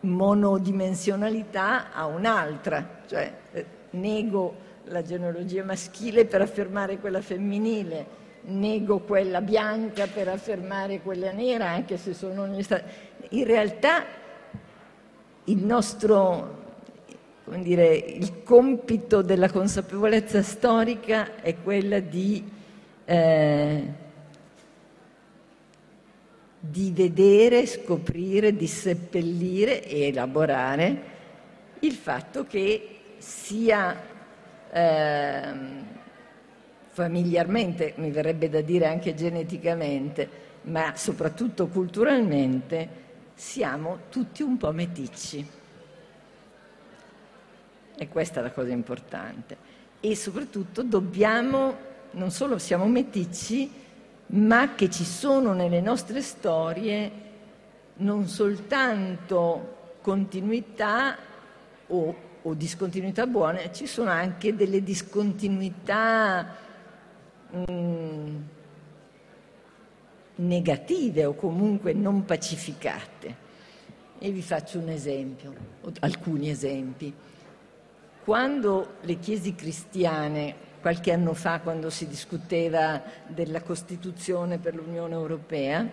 monodimensionalità 0.00 1.92
a 1.92 2.06
un'altra, 2.06 3.02
cioè 3.06 3.32
eh, 3.52 3.66
nego 3.90 4.68
la 4.84 5.02
genealogia 5.02 5.64
maschile 5.64 6.24
per 6.24 6.40
affermare 6.40 6.98
quella 6.98 7.20
femminile, 7.20 8.18
nego 8.42 9.00
quella 9.00 9.40
bianca 9.40 10.06
per 10.06 10.28
affermare 10.28 11.00
quella 11.02 11.32
nera, 11.32 11.68
anche 11.68 11.96
se 11.96 12.14
sono. 12.14 12.46
In 13.30 13.44
realtà 13.44 14.04
il 15.44 15.64
nostro 15.64 16.59
come 17.50 17.64
dire, 17.64 17.96
il 17.96 18.44
compito 18.44 19.22
della 19.22 19.50
consapevolezza 19.50 20.40
storica 20.40 21.40
è 21.42 21.56
quella 21.60 21.98
di, 21.98 22.48
eh, 23.04 23.82
di 26.60 26.92
vedere, 26.94 27.66
scoprire, 27.66 28.54
di 28.54 28.68
seppellire 28.68 29.82
e 29.82 30.06
elaborare 30.06 31.02
il 31.80 31.92
fatto 31.92 32.44
che 32.44 32.98
sia 33.18 34.00
eh, 34.70 35.52
familiarmente, 36.86 37.94
mi 37.96 38.12
verrebbe 38.12 38.48
da 38.48 38.60
dire 38.60 38.86
anche 38.86 39.12
geneticamente, 39.16 40.28
ma 40.62 40.92
soprattutto 40.94 41.66
culturalmente, 41.66 42.88
siamo 43.34 44.02
tutti 44.08 44.42
un 44.44 44.56
po' 44.56 44.70
meticci. 44.70 45.58
E 48.00 48.08
questa 48.08 48.40
è 48.40 48.42
la 48.42 48.50
cosa 48.50 48.70
importante. 48.70 49.58
E 50.00 50.16
soprattutto 50.16 50.82
dobbiamo, 50.82 51.76
non 52.12 52.30
solo 52.30 52.56
siamo 52.56 52.86
meticci, 52.86 53.70
ma 54.28 54.74
che 54.74 54.88
ci 54.88 55.04
sono 55.04 55.52
nelle 55.52 55.82
nostre 55.82 56.22
storie 56.22 57.12
non 57.96 58.26
soltanto 58.26 59.98
continuità 60.00 61.14
o, 61.88 62.14
o 62.40 62.54
discontinuità 62.54 63.26
buone, 63.26 63.70
ci 63.74 63.86
sono 63.86 64.08
anche 64.08 64.56
delle 64.56 64.82
discontinuità 64.82 66.56
mm, 67.54 68.36
negative 70.36 71.26
o 71.26 71.34
comunque 71.34 71.92
non 71.92 72.24
pacificate. 72.24 73.48
E 74.18 74.30
vi 74.30 74.40
faccio 74.40 74.78
un 74.78 74.88
esempio, 74.88 75.52
alcuni 76.00 76.48
esempi. 76.48 77.28
Quando 78.30 78.98
le 79.00 79.18
chiesi 79.18 79.56
cristiane, 79.56 80.54
qualche 80.80 81.10
anno 81.10 81.34
fa, 81.34 81.58
quando 81.58 81.90
si 81.90 82.06
discuteva 82.06 83.02
della 83.26 83.60
Costituzione 83.60 84.58
per 84.58 84.76
l'Unione 84.76 85.14
Europea, 85.14 85.84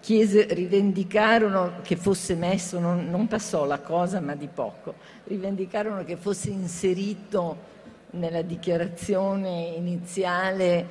chiese, 0.00 0.46
rivendicarono 0.54 1.82
che 1.82 1.96
fosse 1.96 2.34
messo, 2.34 2.78
non, 2.78 3.10
non 3.10 3.26
passò 3.26 3.66
la 3.66 3.80
cosa 3.80 4.20
ma 4.20 4.34
di 4.34 4.48
poco, 4.48 4.94
rivendicarono 5.24 6.02
che 6.02 6.16
fosse 6.16 6.48
inserito 6.48 7.58
nella 8.12 8.40
dichiarazione 8.40 9.74
iniziale 9.76 10.88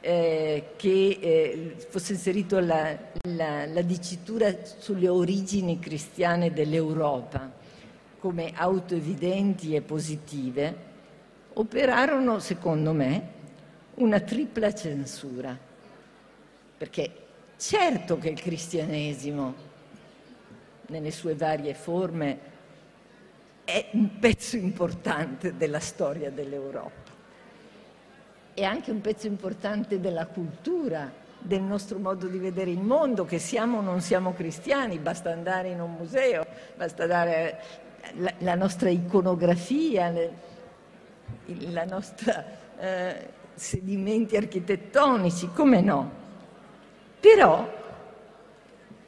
eh, 0.00 0.70
che 0.74 1.18
eh, 1.20 1.76
fosse 1.88 2.14
inserito 2.14 2.58
la, 2.58 2.98
la, 3.28 3.64
la, 3.66 3.82
dicitura 3.82 4.52
sulle 4.64 5.06
origini 5.06 5.78
cristiane 5.78 6.52
dell'Europa 6.52 7.55
come 8.26 8.50
autoevidenti 8.56 9.76
e 9.76 9.82
positive, 9.82 10.76
operarono, 11.52 12.40
secondo 12.40 12.92
me, 12.92 13.28
una 13.94 14.18
tripla 14.18 14.74
censura. 14.74 15.56
Perché 16.76 17.12
certo 17.56 18.18
che 18.18 18.30
il 18.30 18.40
cristianesimo, 18.40 19.54
nelle 20.88 21.12
sue 21.12 21.36
varie 21.36 21.74
forme, 21.74 22.38
è 23.62 23.90
un 23.92 24.18
pezzo 24.18 24.56
importante 24.56 25.56
della 25.56 25.78
storia 25.78 26.28
dell'Europa. 26.32 27.14
È 28.54 28.64
anche 28.64 28.90
un 28.90 29.00
pezzo 29.02 29.28
importante 29.28 30.00
della 30.00 30.26
cultura, 30.26 31.12
del 31.38 31.62
nostro 31.62 32.00
modo 32.00 32.26
di 32.26 32.38
vedere 32.38 32.72
il 32.72 32.80
mondo, 32.80 33.24
che 33.24 33.38
siamo 33.38 33.78
o 33.78 33.82
non 33.82 34.00
siamo 34.00 34.32
cristiani, 34.32 34.98
basta 34.98 35.30
andare 35.30 35.68
in 35.68 35.80
un 35.80 35.92
museo, 35.92 36.44
basta 36.74 37.04
andare 37.04 37.84
la, 38.14 38.32
la 38.38 38.54
nostra 38.54 38.88
iconografia, 38.88 40.10
le, 40.10 40.32
la 41.70 41.84
nostra 41.84 42.44
eh, 42.78 43.28
sedimenti 43.54 44.36
architettonici, 44.36 45.50
come 45.52 45.80
no? 45.80 46.10
Però, 47.20 47.72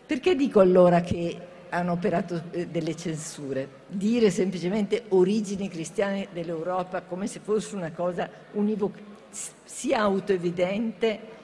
perché 0.07 0.35
dico 0.35 0.61
allora 0.61 1.01
che 1.01 1.47
hanno 1.69 1.93
operato 1.93 2.45
eh, 2.51 2.67
delle 2.67 2.97
censure? 2.97 3.69
Dire 3.87 4.31
semplicemente 4.31 5.05
origini 5.09 5.69
cristiane 5.69 6.29
dell'Europa 6.33 7.03
come 7.03 7.27
se 7.27 7.41
fosse 7.41 7.77
una 7.77 7.93
cosa 7.93 8.29
univoca, 8.53 8.99
sia 9.31 10.01
autoevidente 10.01 11.37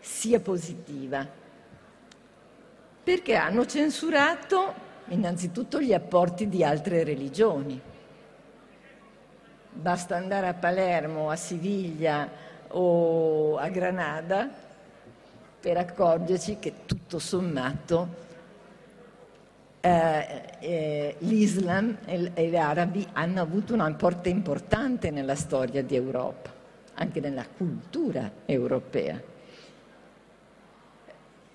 sia 0.00 0.38
positiva. 0.40 1.26
Perché 3.02 3.34
hanno 3.34 3.66
censurato 3.66 4.83
innanzitutto 5.08 5.80
gli 5.80 5.92
apporti 5.92 6.48
di 6.48 6.64
altre 6.64 7.04
religioni. 7.04 7.80
Basta 9.72 10.16
andare 10.16 10.48
a 10.48 10.54
Palermo, 10.54 11.30
a 11.30 11.36
Siviglia 11.36 12.28
o 12.68 13.56
a 13.56 13.68
Granada 13.68 14.48
per 15.60 15.76
accorgerci 15.76 16.58
che 16.58 16.84
tutto 16.86 17.18
sommato 17.18 18.22
eh, 19.80 20.42
eh, 20.60 21.16
l'Islam 21.18 21.98
e, 22.06 22.48
gli 22.48 22.56
arabi 22.56 23.06
hanno 23.12 23.42
avuto 23.42 23.74
una 23.74 23.92
porta 23.92 24.30
importante 24.30 25.10
nella 25.10 25.34
storia 25.34 25.82
di 25.82 25.94
Europa, 25.94 26.50
anche 26.94 27.20
nella 27.20 27.46
cultura 27.46 28.30
europea, 28.46 29.20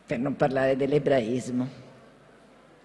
per 0.05 0.19
non 0.19 0.35
parlare 0.35 0.75
dell'ebraismo. 0.75 1.88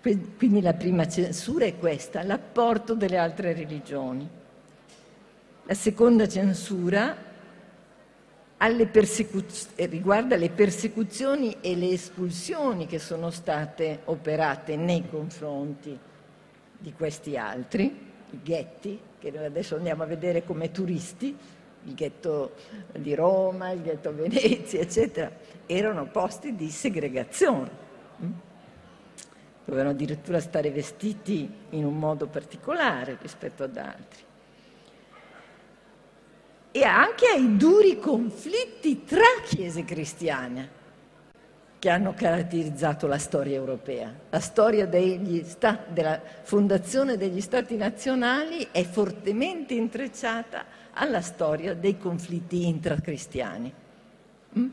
Quindi 0.04 0.60
la 0.60 0.74
prima 0.74 1.08
censura 1.08 1.64
è 1.64 1.78
questa, 1.78 2.22
l'apporto 2.22 2.94
delle 2.94 3.16
altre 3.16 3.54
religioni. 3.54 4.28
La 5.64 5.72
seconda 5.72 6.28
censura 6.28 7.16
persecuz- 8.90 9.70
eh, 9.76 9.86
riguarda 9.86 10.36
le 10.36 10.50
persecuzioni 10.50 11.56
e 11.62 11.74
le 11.74 11.88
espulsioni 11.88 12.86
che 12.86 12.98
sono 12.98 13.30
state 13.30 14.00
operate 14.04 14.76
nei 14.76 15.08
confronti 15.08 15.98
di 16.76 16.92
questi 16.92 17.38
altri, 17.38 17.84
i 18.30 18.40
ghetti, 18.42 19.00
che 19.18 19.30
noi 19.30 19.46
adesso 19.46 19.76
andiamo 19.76 20.02
a 20.02 20.06
vedere 20.06 20.44
come 20.44 20.70
turisti, 20.70 21.34
il 21.86 21.94
ghetto 21.94 22.52
di 22.92 23.14
Roma, 23.14 23.70
il 23.70 23.80
ghetto 23.80 24.14
Venezia, 24.14 24.80
eccetera, 24.80 25.30
erano 25.64 26.06
posti 26.08 26.54
di 26.54 26.68
segregazione. 26.68 27.82
Dovevano 29.64 29.90
addirittura 29.90 30.40
stare 30.40 30.70
vestiti 30.70 31.50
in 31.70 31.85
un 31.85 31.98
modo 31.98 32.27
particolare 32.27 33.16
rispetto 33.20 33.62
ad 33.62 33.77
altri 33.77 34.22
e 36.77 36.83
anche 36.83 37.27
ai 37.27 37.57
duri 37.57 38.00
conflitti 38.00 39.05
tra 39.05 39.22
chiese 39.44 39.85
cristiane 39.85 40.83
che 41.79 41.88
hanno 41.88 42.14
caratterizzato 42.14 43.07
la 43.07 43.18
storia 43.18 43.55
europea. 43.55 44.12
La 44.31 44.40
storia 44.40 44.88
stati, 45.44 45.92
della 45.92 46.20
fondazione 46.42 47.16
degli 47.16 47.40
stati 47.40 47.77
nazionali 47.77 48.66
è 48.72 48.83
fortemente 48.83 49.74
intrecciata 49.74 50.64
alla 50.94 51.20
storia 51.20 51.74
dei 51.74 51.96
conflitti 51.96 52.66
intracristiani. 52.66 53.72
Mm? 54.59 54.68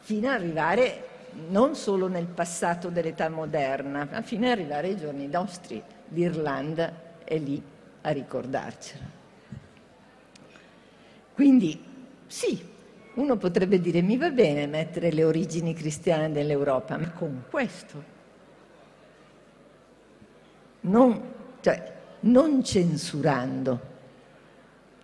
Fino 0.00 0.28
ad 0.28 0.34
arrivare 0.34 1.08
non 1.48 1.74
solo 1.74 2.08
nel 2.08 2.26
passato 2.26 2.88
dell'età 2.88 3.28
moderna, 3.28 4.08
ma 4.10 4.22
fino 4.22 4.46
ad 4.46 4.52
arrivare 4.52 4.88
ai 4.88 4.96
giorni 4.96 5.26
nostri. 5.26 5.82
L'Irlanda 6.08 6.92
è 7.24 7.38
lì 7.38 7.62
a 8.02 8.10
ricordarcelo. 8.10 9.20
Quindi 11.34 11.82
sì, 12.26 12.70
uno 13.14 13.36
potrebbe 13.36 13.80
dire 13.80 14.00
mi 14.00 14.16
va 14.16 14.30
bene 14.30 14.66
mettere 14.66 15.12
le 15.12 15.24
origini 15.24 15.74
cristiane 15.74 16.30
dell'Europa, 16.32 16.96
ma 16.96 17.10
con 17.10 17.44
questo. 17.48 18.10
Non, 20.80 21.32
cioè, 21.60 21.92
non 22.20 22.62
censurando 22.64 23.90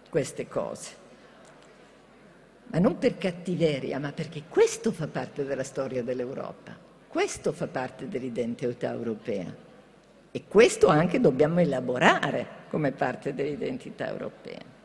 queste 0.08 0.48
cose, 0.48 0.96
ma 2.70 2.78
non 2.78 2.98
per 2.98 3.16
cattiveria, 3.16 3.98
ma 3.98 4.12
perché 4.12 4.42
questo 4.48 4.92
fa 4.92 5.06
parte 5.08 5.44
della 5.44 5.64
storia 5.64 6.02
dell'Europa, 6.02 6.76
questo 7.08 7.52
fa 7.52 7.66
parte 7.66 8.08
dell'identità 8.08 8.92
europea. 8.92 9.66
E 10.30 10.42
questo 10.46 10.88
anche 10.88 11.20
dobbiamo 11.20 11.60
elaborare 11.60 12.46
come 12.68 12.92
parte 12.92 13.32
dell'identità 13.32 14.08
europea. 14.08 14.76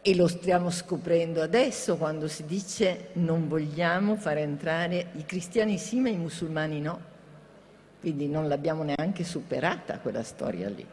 E 0.00 0.14
lo 0.14 0.28
stiamo 0.28 0.70
scoprendo 0.70 1.42
adesso 1.42 1.96
quando 1.96 2.28
si 2.28 2.46
dice 2.46 3.08
non 3.14 3.48
vogliamo 3.48 4.16
fare 4.16 4.40
entrare 4.40 5.08
i 5.14 5.26
cristiani 5.26 5.78
sì 5.78 6.00
ma 6.00 6.08
i 6.08 6.16
musulmani 6.16 6.80
no. 6.80 7.14
Quindi 8.00 8.28
non 8.28 8.48
l'abbiamo 8.48 8.84
neanche 8.84 9.24
superata 9.24 9.98
quella 9.98 10.22
storia 10.22 10.68
lì. 10.68 10.86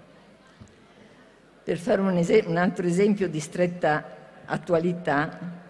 Per 1.63 1.77
fare 1.77 2.01
un, 2.01 2.17
es- 2.17 2.43
un 2.45 2.57
altro 2.57 2.85
esempio 2.85 3.29
di 3.29 3.39
stretta 3.39 4.22
attualità, 4.45 5.61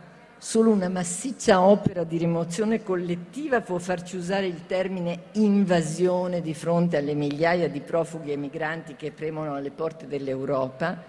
Solo 0.44 0.72
una 0.72 0.90
massiccia 0.90 1.62
opera 1.62 2.04
di 2.04 2.18
rimozione 2.18 2.84
collettiva 2.84 3.62
può 3.62 3.78
farci 3.78 4.18
usare 4.18 4.46
il 4.46 4.66
termine 4.66 5.28
invasione 5.36 6.42
di 6.42 6.54
fronte 6.54 6.98
alle 6.98 7.14
migliaia 7.14 7.70
di 7.70 7.80
profughi 7.80 8.34
e 8.34 8.36
migranti 8.36 8.98
che 8.98 9.12
premono 9.12 9.56
alle 9.56 9.72
porte 9.72 10.06
dell'Europa, 10.06 11.02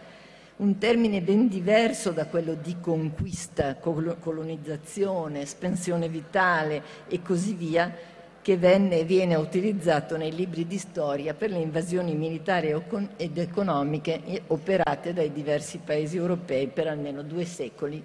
un 0.58 0.78
termine 0.78 1.20
ben 1.20 1.48
diverso 1.48 2.12
da 2.12 2.26
quello 2.26 2.54
di 2.54 2.76
conquista, 2.80 3.74
colonizzazione, 3.74 5.40
espansione 5.40 6.08
vitale 6.08 6.80
e 7.08 7.20
così 7.20 7.54
via, 7.54 7.92
che 8.44 8.58
venne 8.58 8.98
e 8.98 9.04
viene 9.04 9.36
utilizzato 9.36 10.18
nei 10.18 10.30
libri 10.30 10.66
di 10.66 10.76
storia 10.76 11.32
per 11.32 11.48
le 11.48 11.60
invasioni 11.60 12.14
militari 12.14 12.78
ed 13.16 13.38
economiche 13.38 14.42
operate 14.48 15.14
dai 15.14 15.32
diversi 15.32 15.80
paesi 15.82 16.18
europei 16.18 16.66
per 16.66 16.86
almeno 16.86 17.22
due 17.22 17.46
secoli 17.46 18.04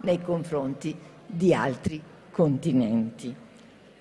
nei 0.00 0.20
confronti 0.20 0.92
di 1.24 1.54
altri 1.54 2.02
continenti. 2.32 3.32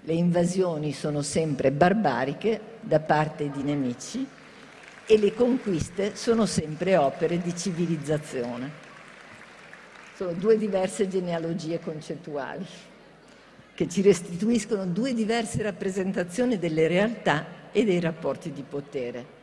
Le 0.02 0.14
invasioni 0.14 0.92
sono 0.92 1.22
sempre 1.22 1.72
barbariche 1.72 2.60
da 2.80 3.00
parte 3.00 3.52
di 3.52 3.62
nemici 3.62 4.28
e 5.06 5.18
le 5.20 5.36
conquiste 5.36 6.16
sono 6.16 6.48
sempre 6.48 6.98
opere 6.98 7.38
di 7.38 7.56
civilizzazione. 7.56 8.72
Sono 10.16 10.32
due 10.32 10.58
diverse 10.58 11.08
genealogie 11.08 11.80
concettuali 11.80 12.66
che 13.76 13.90
ci 13.90 14.02
restituiscono 14.02 14.86
due 14.86 15.14
diverse 15.14 15.62
rappresentazioni 15.62 16.58
delle 16.58 16.88
realtà 16.88 17.46
e 17.74 17.84
dei 17.84 18.00
rapporti 18.00 18.52
di 18.54 18.64
potere. 18.68 19.34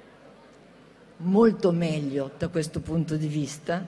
Molto 1.19 1.71
meglio 1.71 2.31
da 2.39 2.49
questo 2.49 2.81
punto 2.81 3.17
di 3.17 3.29
vista 3.29 3.87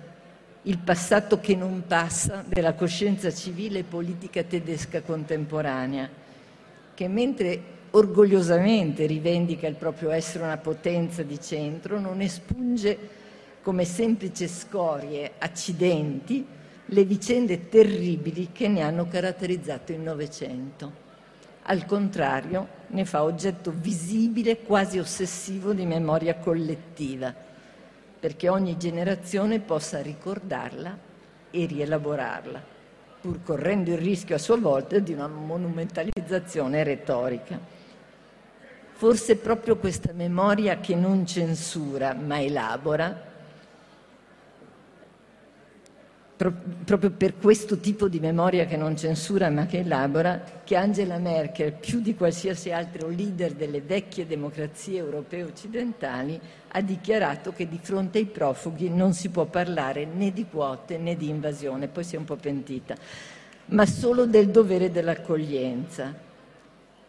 il 0.67 0.79
passato 0.79 1.41
che 1.41 1.57
non 1.57 1.85
passa 1.87 2.45
della 2.47 2.75
coscienza 2.75 3.33
civile 3.33 3.81
e 3.81 3.85
politica 3.85 4.43
tedesca 4.43 5.03
contemporanea, 5.03 6.09
che 6.95 7.09
mentre 7.09 7.73
orgogliosamente 7.91 9.07
rivendica 9.07 9.67
il 9.67 9.77
proprio 9.77 10.11
essere 10.11 10.45
una 10.45 10.59
potenza 10.59 11.23
di 11.23 11.41
centro, 11.41 11.99
non 11.99 12.21
espunge 12.21 12.99
come 13.63 13.85
semplici 13.85 14.47
scorie, 14.47 15.33
accidenti, 15.39 16.47
le 16.87 17.05
vicende 17.05 17.69
terribili 17.69 18.51
che 18.53 18.69
ne 18.69 18.83
hanno 18.83 19.09
caratterizzato 19.09 19.93
il 19.93 20.01
Novecento. 20.01 21.03
Al 21.63 21.87
contrario, 21.87 22.69
ne 22.89 23.05
fa 23.05 23.23
oggetto 23.23 23.73
visibile, 23.75 24.63
quasi 24.63 24.99
ossessivo 24.99 25.73
di 25.73 25.87
memoria 25.87 26.37
collettiva 26.37 27.45
perché 28.25 28.49
ogni 28.49 28.79
generazione 28.79 29.61
possa 29.61 30.01
ricordarla 30.01 30.97
e 31.51 31.67
rielaborarla, 31.67 32.59
pur 33.21 33.43
correndo 33.43 33.91
il 33.91 33.99
rischio 33.99 34.37
a 34.37 34.39
sua 34.39 34.57
volta 34.57 34.99
di 34.99 35.13
una 35.13 35.29
monumentalizzazione 35.29 36.83
retorica. 36.85 37.61
Forse 38.93 39.37
proprio 39.37 39.77
questa 39.77 40.15
memoria 40.15 40.81
che 40.81 40.95
non 40.95 41.27
censura 41.27 42.15
ma 42.15 42.41
elabora 42.41 43.33
proprio 46.37 47.11
per 47.13 47.37
questo 47.39 47.79
tipo 47.79 48.09
di 48.09 48.19
memoria 48.19 48.67
che 48.67 48.77
non 48.77 48.97
censura 48.97 49.51
ma 49.51 49.67
che 49.67 49.79
elabora, 49.79 50.43
che 50.65 50.75
Angela 50.75 51.19
Merkel, 51.19 51.73
più 51.73 52.01
di 52.01 52.17
qualsiasi 52.17 52.73
altro 52.73 53.09
leader 53.09 53.53
delle 53.53 53.81
vecchie 53.81 54.27
democrazie 54.27 54.99
europee 54.99 55.45
occidentali, 55.45 56.41
ha 56.69 56.81
dichiarato 56.81 57.53
che 57.53 57.69
di 57.69 57.79
fronte 57.81 58.19
ai 58.19 58.27
profughi 58.27 58.89
non 58.89 59.13
si 59.13 59.29
può 59.29 59.45
parlare 59.45 60.07
né 60.07 60.33
di 60.33 60.47
quote 60.47 60.99
né 60.99 61.17
di 61.17 61.29
invasione, 61.29 61.87
poi 61.87 62.03
si 62.03 62.17
è 62.17 62.19
un 62.19 62.25
po' 62.25 62.37
pentita, 62.37 62.97
ma 63.67 63.87
solo 63.87 64.27
del 64.27 64.49
dovere 64.49 64.91
dell'accoglienza, 64.91 66.13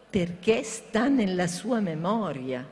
perché 0.08 0.62
sta 0.62 1.08
nella 1.08 1.48
sua 1.48 1.80
memoria, 1.80 2.64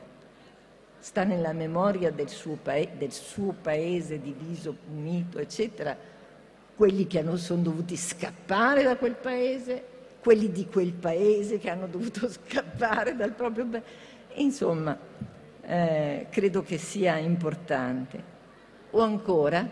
sta 0.99 1.25
nella 1.25 1.51
memoria 1.51 2.11
del 2.11 2.29
suo, 2.29 2.57
pa- 2.61 2.87
del 2.97 3.11
suo 3.11 3.53
paese 3.61 4.21
diviso, 4.21 4.77
unito, 4.89 5.37
eccetera 5.37 6.13
quelli 6.75 7.07
che 7.07 7.23
sono 7.35 7.61
dovuti 7.61 7.95
scappare 7.95 8.83
da 8.83 8.97
quel 8.97 9.15
paese, 9.15 9.83
quelli 10.19 10.51
di 10.51 10.67
quel 10.67 10.91
paese 10.91 11.57
che 11.57 11.69
hanno 11.69 11.87
dovuto 11.87 12.27
scappare 12.29 13.15
dal 13.15 13.31
proprio 13.31 13.65
paese. 13.65 13.85
Insomma, 14.35 14.97
eh, 15.61 16.27
credo 16.29 16.61
che 16.63 16.77
sia 16.77 17.17
importante. 17.17 18.33
O 18.91 18.99
ancora, 19.01 19.67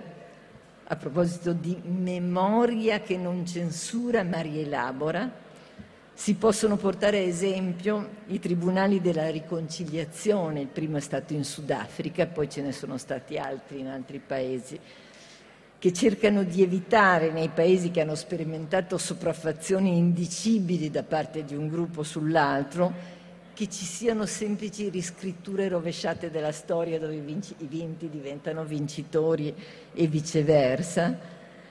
a 0.86 0.96
proposito 0.96 1.54
di 1.54 1.80
memoria 1.84 3.02
che 3.02 3.18
non 3.18 3.46
censura 3.46 4.24
ma 4.24 4.42
rielabora, 4.42 5.42
si 6.16 6.36
possono 6.36 6.78
portare 6.78 7.18
a 7.18 7.22
esempio 7.22 8.10
i 8.28 8.40
tribunali 8.40 9.02
della 9.02 9.30
riconciliazione, 9.30 10.62
il 10.62 10.68
primo 10.68 10.98
è 10.98 11.02
stato 11.02 11.34
in 11.34 11.44
Sudafrica, 11.44 12.28
poi 12.28 12.50
ce 12.50 12.62
ne 12.62 12.72
sono 12.72 12.98
stati 12.98 13.38
altri 13.38 13.80
in 13.80 13.88
altri 13.88 14.20
paesi 14.20 14.80
che 15.84 15.92
cercano 15.92 16.44
di 16.44 16.62
evitare 16.62 17.30
nei 17.30 17.50
paesi 17.50 17.92
che 17.92 18.00
hanno 18.00 18.16
sperimentato 18.16 18.98
sopraffazioni 18.98 19.98
indicibili 19.98 20.90
da 20.90 21.04
parte 21.04 21.44
di 21.44 21.56
un 21.56 21.68
gruppo 21.68 22.04
sull'altro 22.04 22.94
che 23.54 23.68
ci 23.68 23.84
siano 23.84 24.26
semplici 24.26 24.88
riscritture 24.88 25.68
rovesciate 25.68 26.32
della 26.32 26.54
storia 26.54 26.98
dove 26.98 27.16
i 27.16 27.68
vinti 27.68 28.10
diventano 28.10 28.64
vincitori 28.64 29.54
e 29.94 30.08
viceversa, 30.08 31.20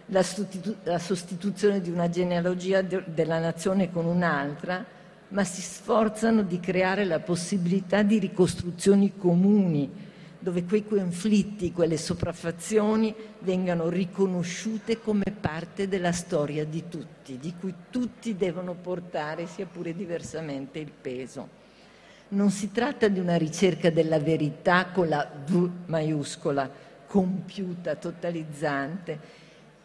la, 0.05 0.23
sostitu- 0.23 0.77
la 0.83 0.99
sostituzione 0.99 1.81
di 1.81 1.89
una 1.89 2.11
genealogia 2.11 2.83
de- 2.83 3.05
della 3.07 3.39
nazione 3.39 3.91
con 3.91 4.05
un'altra, 4.05 4.85
ma 5.29 5.43
si 5.45 5.63
sforzano 5.63 6.43
di 6.43 6.61
creare 6.61 7.07
la 7.07 7.21
possibilità 7.21 8.03
di 8.03 8.19
ricostruzioni 8.19 9.15
comuni, 9.17 9.91
dove 10.43 10.65
quei 10.65 10.85
conflitti, 10.85 11.73
quelle 11.73 11.97
sopraffazioni 11.97 13.15
vengano 13.39 13.89
riconosciute 13.89 15.01
come 15.01 15.25
parte 15.41 15.87
della 15.87 16.11
storia 16.11 16.65
di 16.65 16.89
tutti, 16.89 17.39
di 17.39 17.55
cui 17.59 17.73
tutti 17.91 18.37
devono 18.37 18.75
portare, 18.75 19.47
sia 19.47 19.67
pure 19.67 19.95
diversamente, 19.95 20.81
il 20.81 20.91
peso. 20.91 21.61
Non 22.29 22.51
si 22.51 22.73
tratta 22.73 23.07
di 23.07 23.21
una 23.21 23.37
ricerca 23.37 23.91
della 23.91 24.19
verità 24.19 24.87
con 24.87 25.09
la 25.09 25.31
V 25.47 25.71
maiuscola, 25.87 26.69
compiuta, 27.07 27.95
totalizzante, 27.95 29.19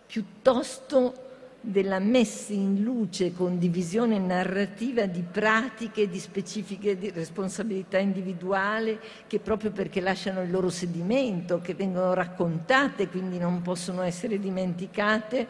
piuttosto 0.08 1.27
della 1.68 2.00
messa 2.00 2.54
in 2.54 2.82
luce 2.82 3.34
condivisione 3.34 4.18
narrativa 4.18 5.06
di 5.06 5.22
pratiche 5.22 6.08
di 6.08 6.18
specifiche 6.18 6.98
di 6.98 7.10
responsabilità 7.10 7.98
individuale 7.98 9.00
che 9.28 9.40
proprio 9.40 9.72
perché 9.72 10.00
lasciano 10.00 10.42
il 10.42 10.50
loro 10.50 10.70
sedimento, 10.70 11.60
che 11.60 11.74
vengono 11.74 12.14
raccontate, 12.14 13.10
quindi 13.10 13.38
non 13.38 13.62
possono 13.62 14.02
essere 14.02 14.40
dimenticate, 14.40 15.46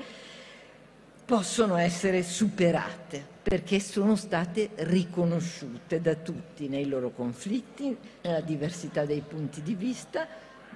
possono 1.23 1.75
essere 1.77 2.23
superate 2.23 3.23
perché 3.43 3.80
sono 3.80 4.15
state 4.15 4.71
riconosciute 4.77 6.01
da 6.01 6.15
tutti 6.15 6.67
nei 6.67 6.88
loro 6.88 7.12
conflitti, 7.12 7.95
nella 8.23 8.41
diversità 8.41 9.06
dei 9.06 9.21
punti 9.21 9.62
di 9.62 9.75
vista, 9.75 10.27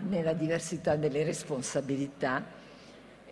nella 0.08 0.34
diversità 0.34 0.96
delle 0.96 1.24
responsabilità 1.24 2.60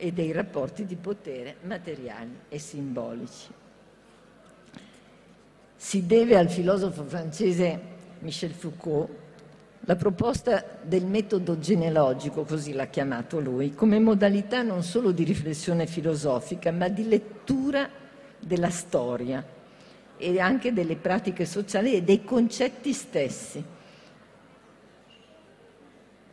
e 0.02 0.14
dei 0.14 0.32
rapporti 0.32 0.86
di 0.86 0.96
potere 0.96 1.58
materiali 1.64 2.40
e 2.48 2.58
simbolici. 2.58 3.52
Si 5.76 6.06
deve 6.06 6.38
al 6.38 6.50
filosofo 6.50 7.04
francese 7.04 7.80
Michel 8.20 8.54
Foucault 8.54 9.10
la 9.82 9.96
proposta 9.96 10.64
del 10.82 11.06
metodo 11.06 11.60
genealogico, 11.60 12.44
così 12.44 12.74
l'ha 12.74 12.88
chiamato 12.88 13.40
lui, 13.40 13.74
come 13.74 14.00
modalità 14.00 14.62
non 14.62 14.84
solo 14.84 15.12
di 15.12 15.24
riflessione 15.24 15.86
filosofica, 15.86 16.72
ma 16.72 16.88
di 16.88 17.08
lettura 17.08 17.90
della 18.40 18.70
storia 18.70 19.44
e 20.16 20.40
anche 20.40 20.72
delle 20.74 20.96
pratiche 20.96 21.46
sociali 21.46 21.94
e 21.94 22.04
dei 22.04 22.24
concetti 22.24 22.94
stessi. 22.94 23.64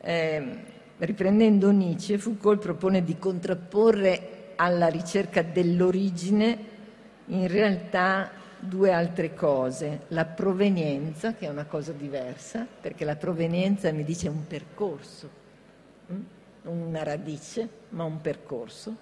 Eh, 0.00 0.74
riprendendo 0.98 1.70
Nietzsche, 1.70 2.18
Foucault 2.18 2.60
propone 2.60 3.04
di 3.04 3.18
contrapporre 3.18 4.52
alla 4.56 4.88
ricerca 4.88 5.42
dell'origine 5.42 6.74
in 7.26 7.48
realtà 7.48 8.30
due 8.58 8.92
altre 8.92 9.34
cose, 9.34 10.02
la 10.08 10.24
provenienza, 10.24 11.34
che 11.34 11.46
è 11.46 11.50
una 11.50 11.66
cosa 11.66 11.92
diversa, 11.92 12.66
perché 12.80 13.04
la 13.04 13.16
provenienza 13.16 13.92
mi 13.92 14.04
dice 14.04 14.28
un 14.28 14.46
percorso, 14.46 15.28
mm? 16.12 16.20
una 16.64 17.02
radice, 17.02 17.68
ma 17.90 18.04
un 18.04 18.20
percorso, 18.20 18.96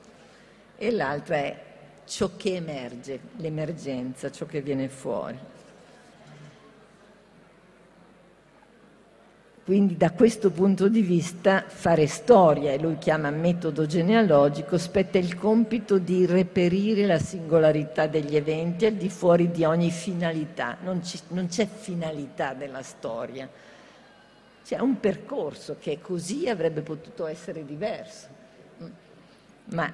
e 0.77 0.91
l'altra 0.91 1.37
è 1.37 1.63
ciò 2.05 2.31
che 2.37 2.57
emerge, 2.57 3.21
l'emergenza, 3.37 4.31
ciò 4.31 4.47
che 4.47 4.61
viene 4.61 4.89
fuori. 4.89 5.39
Quindi 9.65 9.97
da 9.97 10.11
questo 10.11 10.51
punto 10.51 10.89
di 10.89 11.01
vista 11.01 11.65
fare 11.67 12.07
storia, 12.07 12.73
e 12.73 12.79
lui 12.79 12.99
chiama 12.99 13.31
metodo 13.31 13.87
genealogico, 13.87 14.77
spetta 14.77 15.17
il 15.17 15.37
compito 15.37 15.97
di 15.97 16.27
reperire 16.27 17.07
la 17.07 17.19
singolarità 17.19 18.07
degli 18.07 18.37
eventi 18.37 18.85
al 18.85 18.93
di 18.93 19.09
fuori 19.09 19.51
di 19.51 19.65
ogni 19.65 19.91
finalità. 19.91 20.77
Non, 20.83 21.03
ci, 21.03 21.19
non 21.29 21.47
c'è 21.47 21.67
finalità 21.67 22.53
della 22.53 22.83
storia, 22.83 23.49
c'è 24.67 24.79
un 24.81 25.01
percorso 25.01 25.77
che 25.81 25.99
così 25.99 26.47
avrebbe 26.47 26.83
potuto 26.83 27.27
essere 27.27 27.65
diverso. 27.65 28.27
Ma 29.71 29.91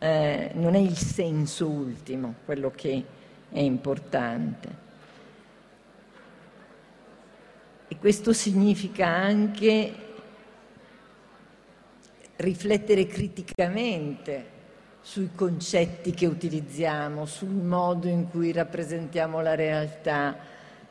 eh, 0.00 0.50
non 0.54 0.74
è 0.74 0.78
il 0.78 0.96
senso 0.96 1.68
ultimo 1.68 2.34
quello 2.44 2.72
che 2.74 3.04
è 3.48 3.60
importante. 3.60 4.68
E 7.92 7.98
questo 7.98 8.32
significa 8.32 9.06
anche 9.06 9.92
riflettere 12.36 13.06
criticamente 13.06 14.46
sui 15.02 15.28
concetti 15.34 16.12
che 16.12 16.24
utilizziamo, 16.24 17.26
sul 17.26 17.50
modo 17.50 18.08
in 18.08 18.30
cui 18.30 18.50
rappresentiamo 18.50 19.42
la 19.42 19.54
realtà. 19.54 20.34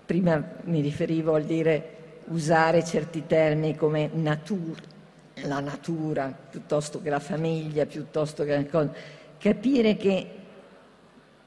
Prima 0.05 0.47
mi 0.65 0.81
riferivo 0.81 1.33
al 1.33 1.45
dire 1.45 2.19
usare 2.25 2.85
certi 2.85 3.25
termini 3.25 3.75
come 3.75 4.11
natura, 4.13 4.81
la 5.45 5.59
natura 5.59 6.27
piuttosto 6.27 7.01
che 7.01 7.09
la 7.09 7.19
famiglia, 7.19 7.87
piuttosto 7.87 8.43
che 8.43 8.55
la 8.55 8.65
cosa. 8.65 8.93
Capire 9.39 9.97
che 9.97 10.40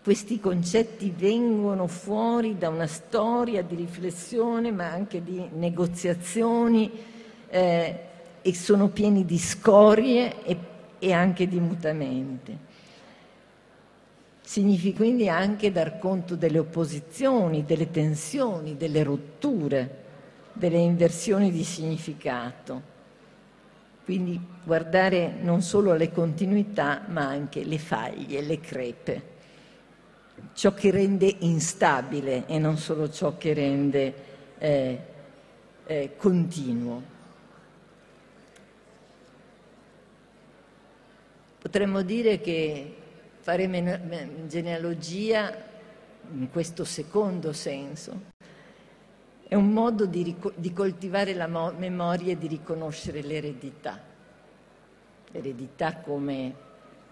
questi 0.04 0.38
concetti 0.38 1.14
vengono 1.16 1.86
fuori 1.86 2.58
da 2.58 2.68
una 2.68 2.86
storia 2.86 3.62
di 3.62 3.74
riflessione, 3.74 4.70
ma 4.70 4.90
anche 4.90 5.24
di 5.24 5.42
negoziazioni 5.54 6.90
eh, 7.48 7.98
e 8.42 8.54
sono 8.54 8.88
pieni 8.88 9.24
di 9.24 9.38
scorie 9.38 10.44
e, 10.44 10.58
e 10.98 11.10
anche 11.10 11.48
di 11.48 11.58
mutamenti. 11.58 12.54
Significa 14.42 14.98
quindi 14.98 15.30
anche 15.30 15.72
dar 15.72 15.98
conto 15.98 16.36
delle 16.36 16.58
opposizioni, 16.58 17.64
delle 17.64 17.90
tensioni, 17.90 18.76
delle 18.76 19.02
rotture, 19.04 20.02
delle 20.52 20.80
inversioni 20.80 21.50
di 21.50 21.64
significato. 21.64 22.82
Quindi 24.04 24.38
guardare 24.64 25.34
non 25.40 25.62
solo 25.62 25.92
alle 25.92 26.12
continuità, 26.12 27.04
ma 27.08 27.26
anche 27.26 27.64
le 27.64 27.78
faglie, 27.78 28.42
le 28.42 28.60
crepe, 28.60 29.32
ciò 30.52 30.74
che 30.74 30.90
rende 30.90 31.34
instabile 31.40 32.46
e 32.46 32.58
non 32.58 32.76
solo 32.76 33.10
ciò 33.10 33.36
che 33.36 33.54
rende 33.54 34.14
eh, 34.58 34.98
eh, 35.86 36.16
continuo. 36.16 37.12
Potremmo 41.58 42.02
dire 42.02 42.40
che 42.40 42.96
fare 43.40 43.66
genealogia 44.46 45.56
in 46.32 46.50
questo 46.50 46.84
secondo 46.84 47.52
senso 47.52 48.32
è 49.46 49.54
un 49.54 49.70
modo 49.70 50.06
di, 50.06 50.34
di 50.56 50.72
coltivare 50.72 51.34
la 51.34 51.46
mo- 51.46 51.74
memoria 51.76 52.32
e 52.32 52.38
di 52.38 52.48
riconoscere 52.48 53.22
l'eredità. 53.22 54.00
L'eredità 55.30 55.96
come 55.98 56.54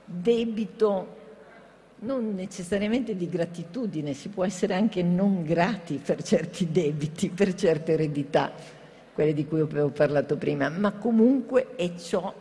debito 0.05 1.21
non 2.03 2.35
necessariamente 2.35 3.17
di 3.17 3.29
gratitudine, 3.29 4.13
si 4.13 4.29
può 4.29 4.45
essere 4.45 4.75
anche 4.75 5.03
non 5.03 5.45
grati 5.45 6.01
per 6.05 6.23
certi 6.23 6.71
debiti, 6.71 7.29
per 7.29 7.55
certe 7.55 7.93
eredità, 7.93 8.53
quelle 9.13 9.33
di 9.33 9.47
cui 9.47 9.61
avevo 9.61 9.91
parlato 9.91 10.37
prima, 10.37 10.69
ma 10.69 10.93
comunque 10.93 11.75
è 11.77 11.95
ciò 11.95 12.35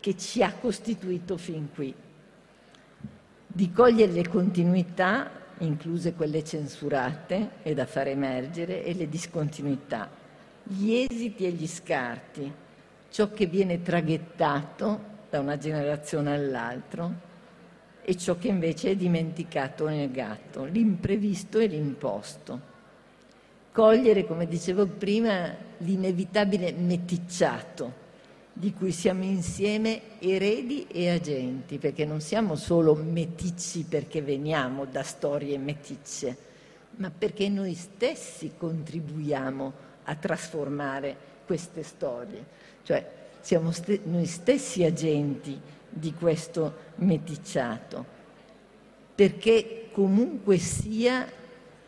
che 0.00 0.16
ci 0.16 0.42
ha 0.42 0.52
costituito 0.52 1.36
fin 1.36 1.68
qui. 1.74 1.94
Di 3.46 3.72
cogliere 3.72 4.12
le 4.12 4.28
continuità 4.28 5.30
incluse 5.58 6.14
quelle 6.14 6.42
censurate 6.42 7.50
e 7.62 7.74
da 7.74 7.86
far 7.86 8.08
emergere, 8.08 8.84
e 8.84 8.94
le 8.94 9.08
discontinuità, 9.08 10.08
gli 10.62 10.94
esiti 10.94 11.44
e 11.44 11.50
gli 11.50 11.66
scarti, 11.66 12.52
ciò 13.10 13.30
che 13.30 13.46
viene 13.46 13.82
traghettato 13.82 15.12
da 15.28 15.40
una 15.40 15.58
generazione 15.58 16.34
all'altra 16.34 17.32
e 18.06 18.16
ciò 18.16 18.36
che 18.36 18.48
invece 18.48 18.90
è 18.90 18.96
dimenticato 18.96 19.84
o 19.84 19.88
negato, 19.88 20.64
l'imprevisto 20.64 21.58
e 21.58 21.66
l'imposto. 21.66 22.72
Cogliere, 23.72 24.26
come 24.26 24.46
dicevo 24.46 24.86
prima, 24.86 25.52
l'inevitabile 25.78 26.72
meticciato 26.72 28.02
di 28.52 28.72
cui 28.72 28.92
siamo 28.92 29.24
insieme 29.24 30.20
eredi 30.20 30.86
e 30.86 31.10
agenti, 31.10 31.78
perché 31.78 32.04
non 32.04 32.20
siamo 32.20 32.54
solo 32.54 32.94
meticci 32.94 33.84
perché 33.88 34.22
veniamo 34.22 34.84
da 34.84 35.02
storie 35.02 35.58
meticce, 35.58 36.36
ma 36.96 37.10
perché 37.10 37.48
noi 37.48 37.74
stessi 37.74 38.52
contribuiamo 38.56 39.72
a 40.04 40.14
trasformare 40.14 41.16
queste 41.46 41.82
storie. 41.82 42.44
Cioè, 42.84 43.10
siamo 43.40 43.72
st- 43.72 44.00
noi 44.04 44.26
stessi 44.26 44.84
agenti 44.84 45.60
di 45.94 46.12
questo 46.12 46.92
meticciato, 46.96 48.04
perché 49.14 49.88
comunque 49.92 50.58
sia 50.58 51.26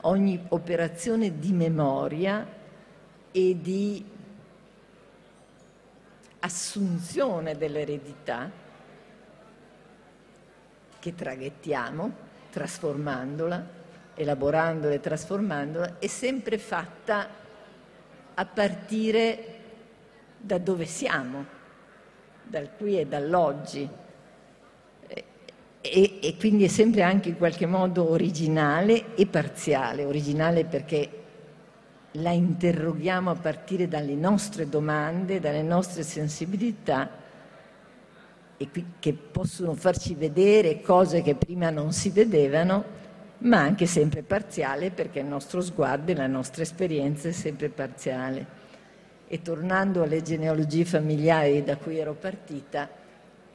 ogni 0.02 0.40
operazione 0.48 1.38
di 1.38 1.52
memoria 1.52 2.46
e 3.32 3.56
di 3.60 4.04
assunzione 6.38 7.56
dell'eredità 7.56 8.50
che 11.00 11.14
traghettiamo 11.14 12.24
trasformandola, 12.50 13.66
elaborandola 14.14 14.94
e 14.94 15.00
trasformandola, 15.00 15.98
è 15.98 16.06
sempre 16.06 16.58
fatta 16.58 17.28
a 18.34 18.46
partire 18.46 19.54
da 20.38 20.58
dove 20.58 20.84
siamo, 20.86 21.55
dal 22.48 22.70
qui 22.76 22.98
e 22.98 23.06
dall'oggi. 23.06 23.88
E, 25.80 26.18
e, 26.20 26.36
quindi 26.36 26.64
è 26.64 26.68
sempre 26.68 27.02
anche 27.02 27.28
in 27.28 27.36
qualche 27.36 27.66
modo 27.66 28.10
originale 28.10 29.14
e 29.14 29.26
parziale, 29.26 30.04
originale 30.04 30.64
perché 30.64 31.10
la 32.12 32.30
interroghiamo 32.30 33.30
a 33.30 33.34
partire 33.34 33.86
dalle 33.86 34.14
nostre 34.14 34.68
domande, 34.68 35.38
dalle 35.38 35.62
nostre 35.62 36.02
sensibilità 36.02 37.08
e 38.56 38.68
che 38.98 39.12
possono 39.12 39.74
farci 39.74 40.14
vedere 40.14 40.80
cose 40.80 41.22
che 41.22 41.34
prima 41.34 41.70
non 41.70 41.92
si 41.92 42.10
vedevano, 42.10 42.84
ma 43.38 43.58
anche 43.58 43.86
sempre 43.86 44.22
parziale 44.22 44.90
perché 44.90 45.20
il 45.20 45.26
nostro 45.26 45.60
sguardo 45.60 46.10
e 46.10 46.14
la 46.14 46.26
nostra 46.26 46.62
esperienza 46.62 47.28
è 47.28 47.32
sempre 47.32 47.68
parziale. 47.68 48.55
E 49.28 49.42
tornando 49.42 50.02
alle 50.02 50.22
genealogie 50.22 50.84
familiari 50.84 51.64
da 51.64 51.76
cui 51.76 51.98
ero 51.98 52.14
partita, 52.14 52.88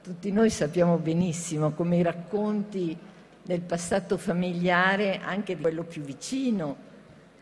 tutti 0.03 0.31
noi 0.31 0.49
sappiamo 0.49 0.97
benissimo 0.97 1.71
come 1.71 1.97
i 1.97 2.01
racconti 2.01 2.97
del 3.41 3.61
passato 3.61 4.17
familiare, 4.17 5.19
anche 5.23 5.55
di 5.55 5.61
quello 5.61 5.83
più 5.83 6.01
vicino, 6.01 6.89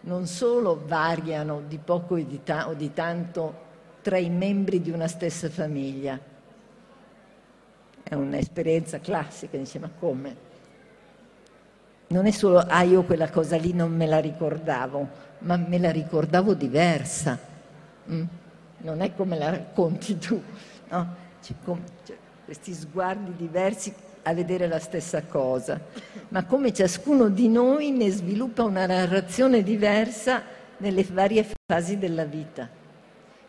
non 0.01 0.27
solo 0.27 0.83
variano 0.85 1.63
di 1.67 1.79
poco 1.79 2.17
di, 2.17 2.41
ta- 2.43 2.67
o 2.67 2.73
di 2.73 2.93
tanto 2.93 3.67
tra 4.01 4.17
i 4.17 4.29
membri 4.29 4.79
di 4.79 4.91
una 4.91 5.07
stessa 5.07 5.49
famiglia. 5.49 6.19
È 8.03 8.13
un'esperienza 8.13 8.99
classica, 8.99 9.57
dice 9.57 9.79
ma 9.79 9.89
come? 9.97 10.47
Non 12.07 12.27
è 12.27 12.31
solo, 12.31 12.59
ah 12.59 12.83
io 12.83 13.03
quella 13.03 13.29
cosa 13.29 13.57
lì 13.57 13.73
non 13.73 13.95
me 13.95 14.05
la 14.05 14.19
ricordavo, 14.19 15.07
ma 15.39 15.57
me 15.57 15.79
la 15.79 15.91
ricordavo 15.91 16.53
diversa 16.53 17.48
Mm? 18.11 18.23
Non 18.81 19.01
è 19.01 19.13
come 19.13 19.37
la 19.37 19.49
racconti 19.49 20.17
tu, 20.17 20.41
no? 20.89 21.15
C'è, 21.41 21.53
c'è 22.05 22.17
questi 22.45 22.73
sguardi 22.73 23.35
diversi 23.35 23.93
a 24.23 24.33
vedere 24.33 24.67
la 24.67 24.79
stessa 24.79 25.23
cosa, 25.23 25.79
ma 26.29 26.45
come 26.45 26.73
ciascuno 26.73 27.29
di 27.29 27.47
noi 27.49 27.91
ne 27.91 28.09
sviluppa 28.09 28.63
una 28.63 28.85
narrazione 28.85 29.63
diversa 29.63 30.43
nelle 30.77 31.03
varie 31.03 31.45
fasi 31.65 31.97
della 31.97 32.25
vita, 32.25 32.69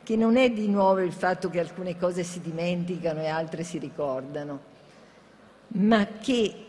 che 0.02 0.16
non 0.16 0.36
è 0.36 0.50
di 0.50 0.68
nuovo 0.68 1.00
il 1.00 1.12
fatto 1.12 1.50
che 1.50 1.60
alcune 1.60 1.96
cose 1.96 2.22
si 2.22 2.40
dimenticano 2.40 3.20
e 3.20 3.26
altre 3.26 3.62
si 3.62 3.78
ricordano, 3.78 4.60
ma 5.68 6.06
che 6.20 6.66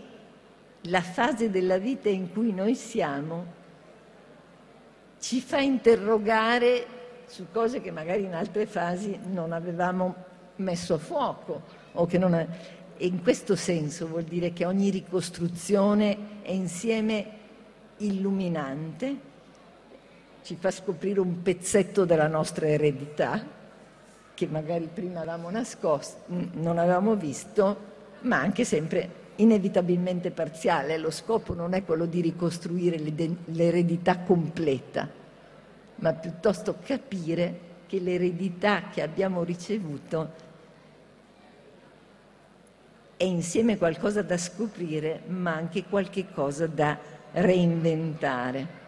la 0.86 1.02
fase 1.02 1.50
della 1.50 1.78
vita 1.78 2.10
in 2.10 2.32
cui 2.32 2.54
noi 2.54 2.76
siamo 2.76 3.60
ci 5.20 5.40
fa 5.40 5.60
interrogare 5.60 7.01
su 7.32 7.48
cose 7.50 7.80
che 7.80 7.92
magari 7.92 8.24
in 8.24 8.34
altre 8.34 8.66
fasi 8.66 9.18
non 9.32 9.54
avevamo 9.54 10.16
messo 10.58 10.96
a 10.96 10.98
fuoco 10.98 11.62
o 11.94 12.06
che 12.06 12.18
non... 12.18 12.34
E 12.34 13.06
in 13.06 13.24
questo 13.24 13.56
senso 13.56 14.06
vuol 14.08 14.24
dire 14.24 14.52
che 14.52 14.66
ogni 14.66 14.90
ricostruzione 14.90 16.42
è 16.42 16.52
insieme 16.52 17.40
illuminante, 17.98 19.30
ci 20.44 20.58
fa 20.60 20.72
scoprire 20.72 21.22
un 21.22 21.42
pezzetto 21.42 22.04
della 22.04 22.28
nostra 22.28 22.68
eredità 22.68 23.42
che 24.34 24.48
magari 24.48 24.90
prima 24.94 25.20
avevamo 25.20 25.50
nascosto, 25.50 26.24
non 26.28 26.78
avevamo 26.78 27.16
visto, 27.16 27.78
ma 28.22 28.40
anche 28.40 28.66
sempre 28.66 29.20
inevitabilmente 29.38 30.32
parziale. 30.32 30.98
Lo 30.98 31.12
scopo 31.12 31.54
non 31.54 31.74
è 31.74 31.86
quello 31.86 32.06
di 32.06 32.20
ricostruire 32.20 33.00
l'eredità 33.46 34.20
completa, 34.20 35.20
ma 36.02 36.14
piuttosto 36.14 36.78
capire 36.84 37.70
che 37.88 38.00
l'eredità 38.00 38.90
che 38.90 39.02
abbiamo 39.02 39.44
ricevuto 39.44 40.50
è 43.18 43.24
insieme 43.24 43.78
qualcosa 43.78 44.24
da 44.24 44.38
scoprire, 44.38 45.22
ma 45.28 45.54
anche 45.54 45.84
qualche 45.84 46.32
cosa 46.32 46.66
da 46.66 46.98
reinventare. 47.34 48.80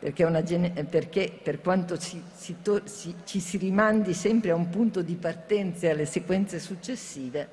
Perché, 0.00 0.42
gene- 0.42 0.70
perché 0.84 1.30
per 1.40 1.60
quanto 1.60 1.96
ci, 1.98 2.20
si 2.34 2.56
si, 2.84 3.14
ci 3.24 3.38
si 3.38 3.56
rimandi 3.58 4.14
sempre 4.14 4.50
a 4.50 4.56
un 4.56 4.70
punto 4.70 5.02
di 5.02 5.14
partenza 5.14 5.86
e 5.86 5.90
alle 5.90 6.06
sequenze 6.06 6.58
successive, 6.58 7.48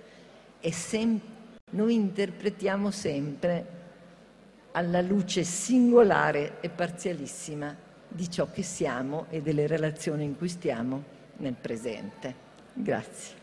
sem- 0.71 1.19
noi 1.71 1.93
interpretiamo 1.93 2.89
sempre 2.89 3.75
alla 4.71 5.01
luce 5.01 5.43
singolare 5.43 6.61
e 6.61 6.69
parzialissima 6.69 7.85
di 8.17 8.29
ciò 8.31 8.49
che 8.51 8.63
siamo 8.63 9.27
e 9.29 9.43
delle 9.43 9.67
relazioni 9.67 10.23
in 10.23 10.35
cui 10.35 10.49
stiamo 10.49 11.03
nel 11.37 11.53
presente. 11.53 12.33
Grazie. 12.73 13.36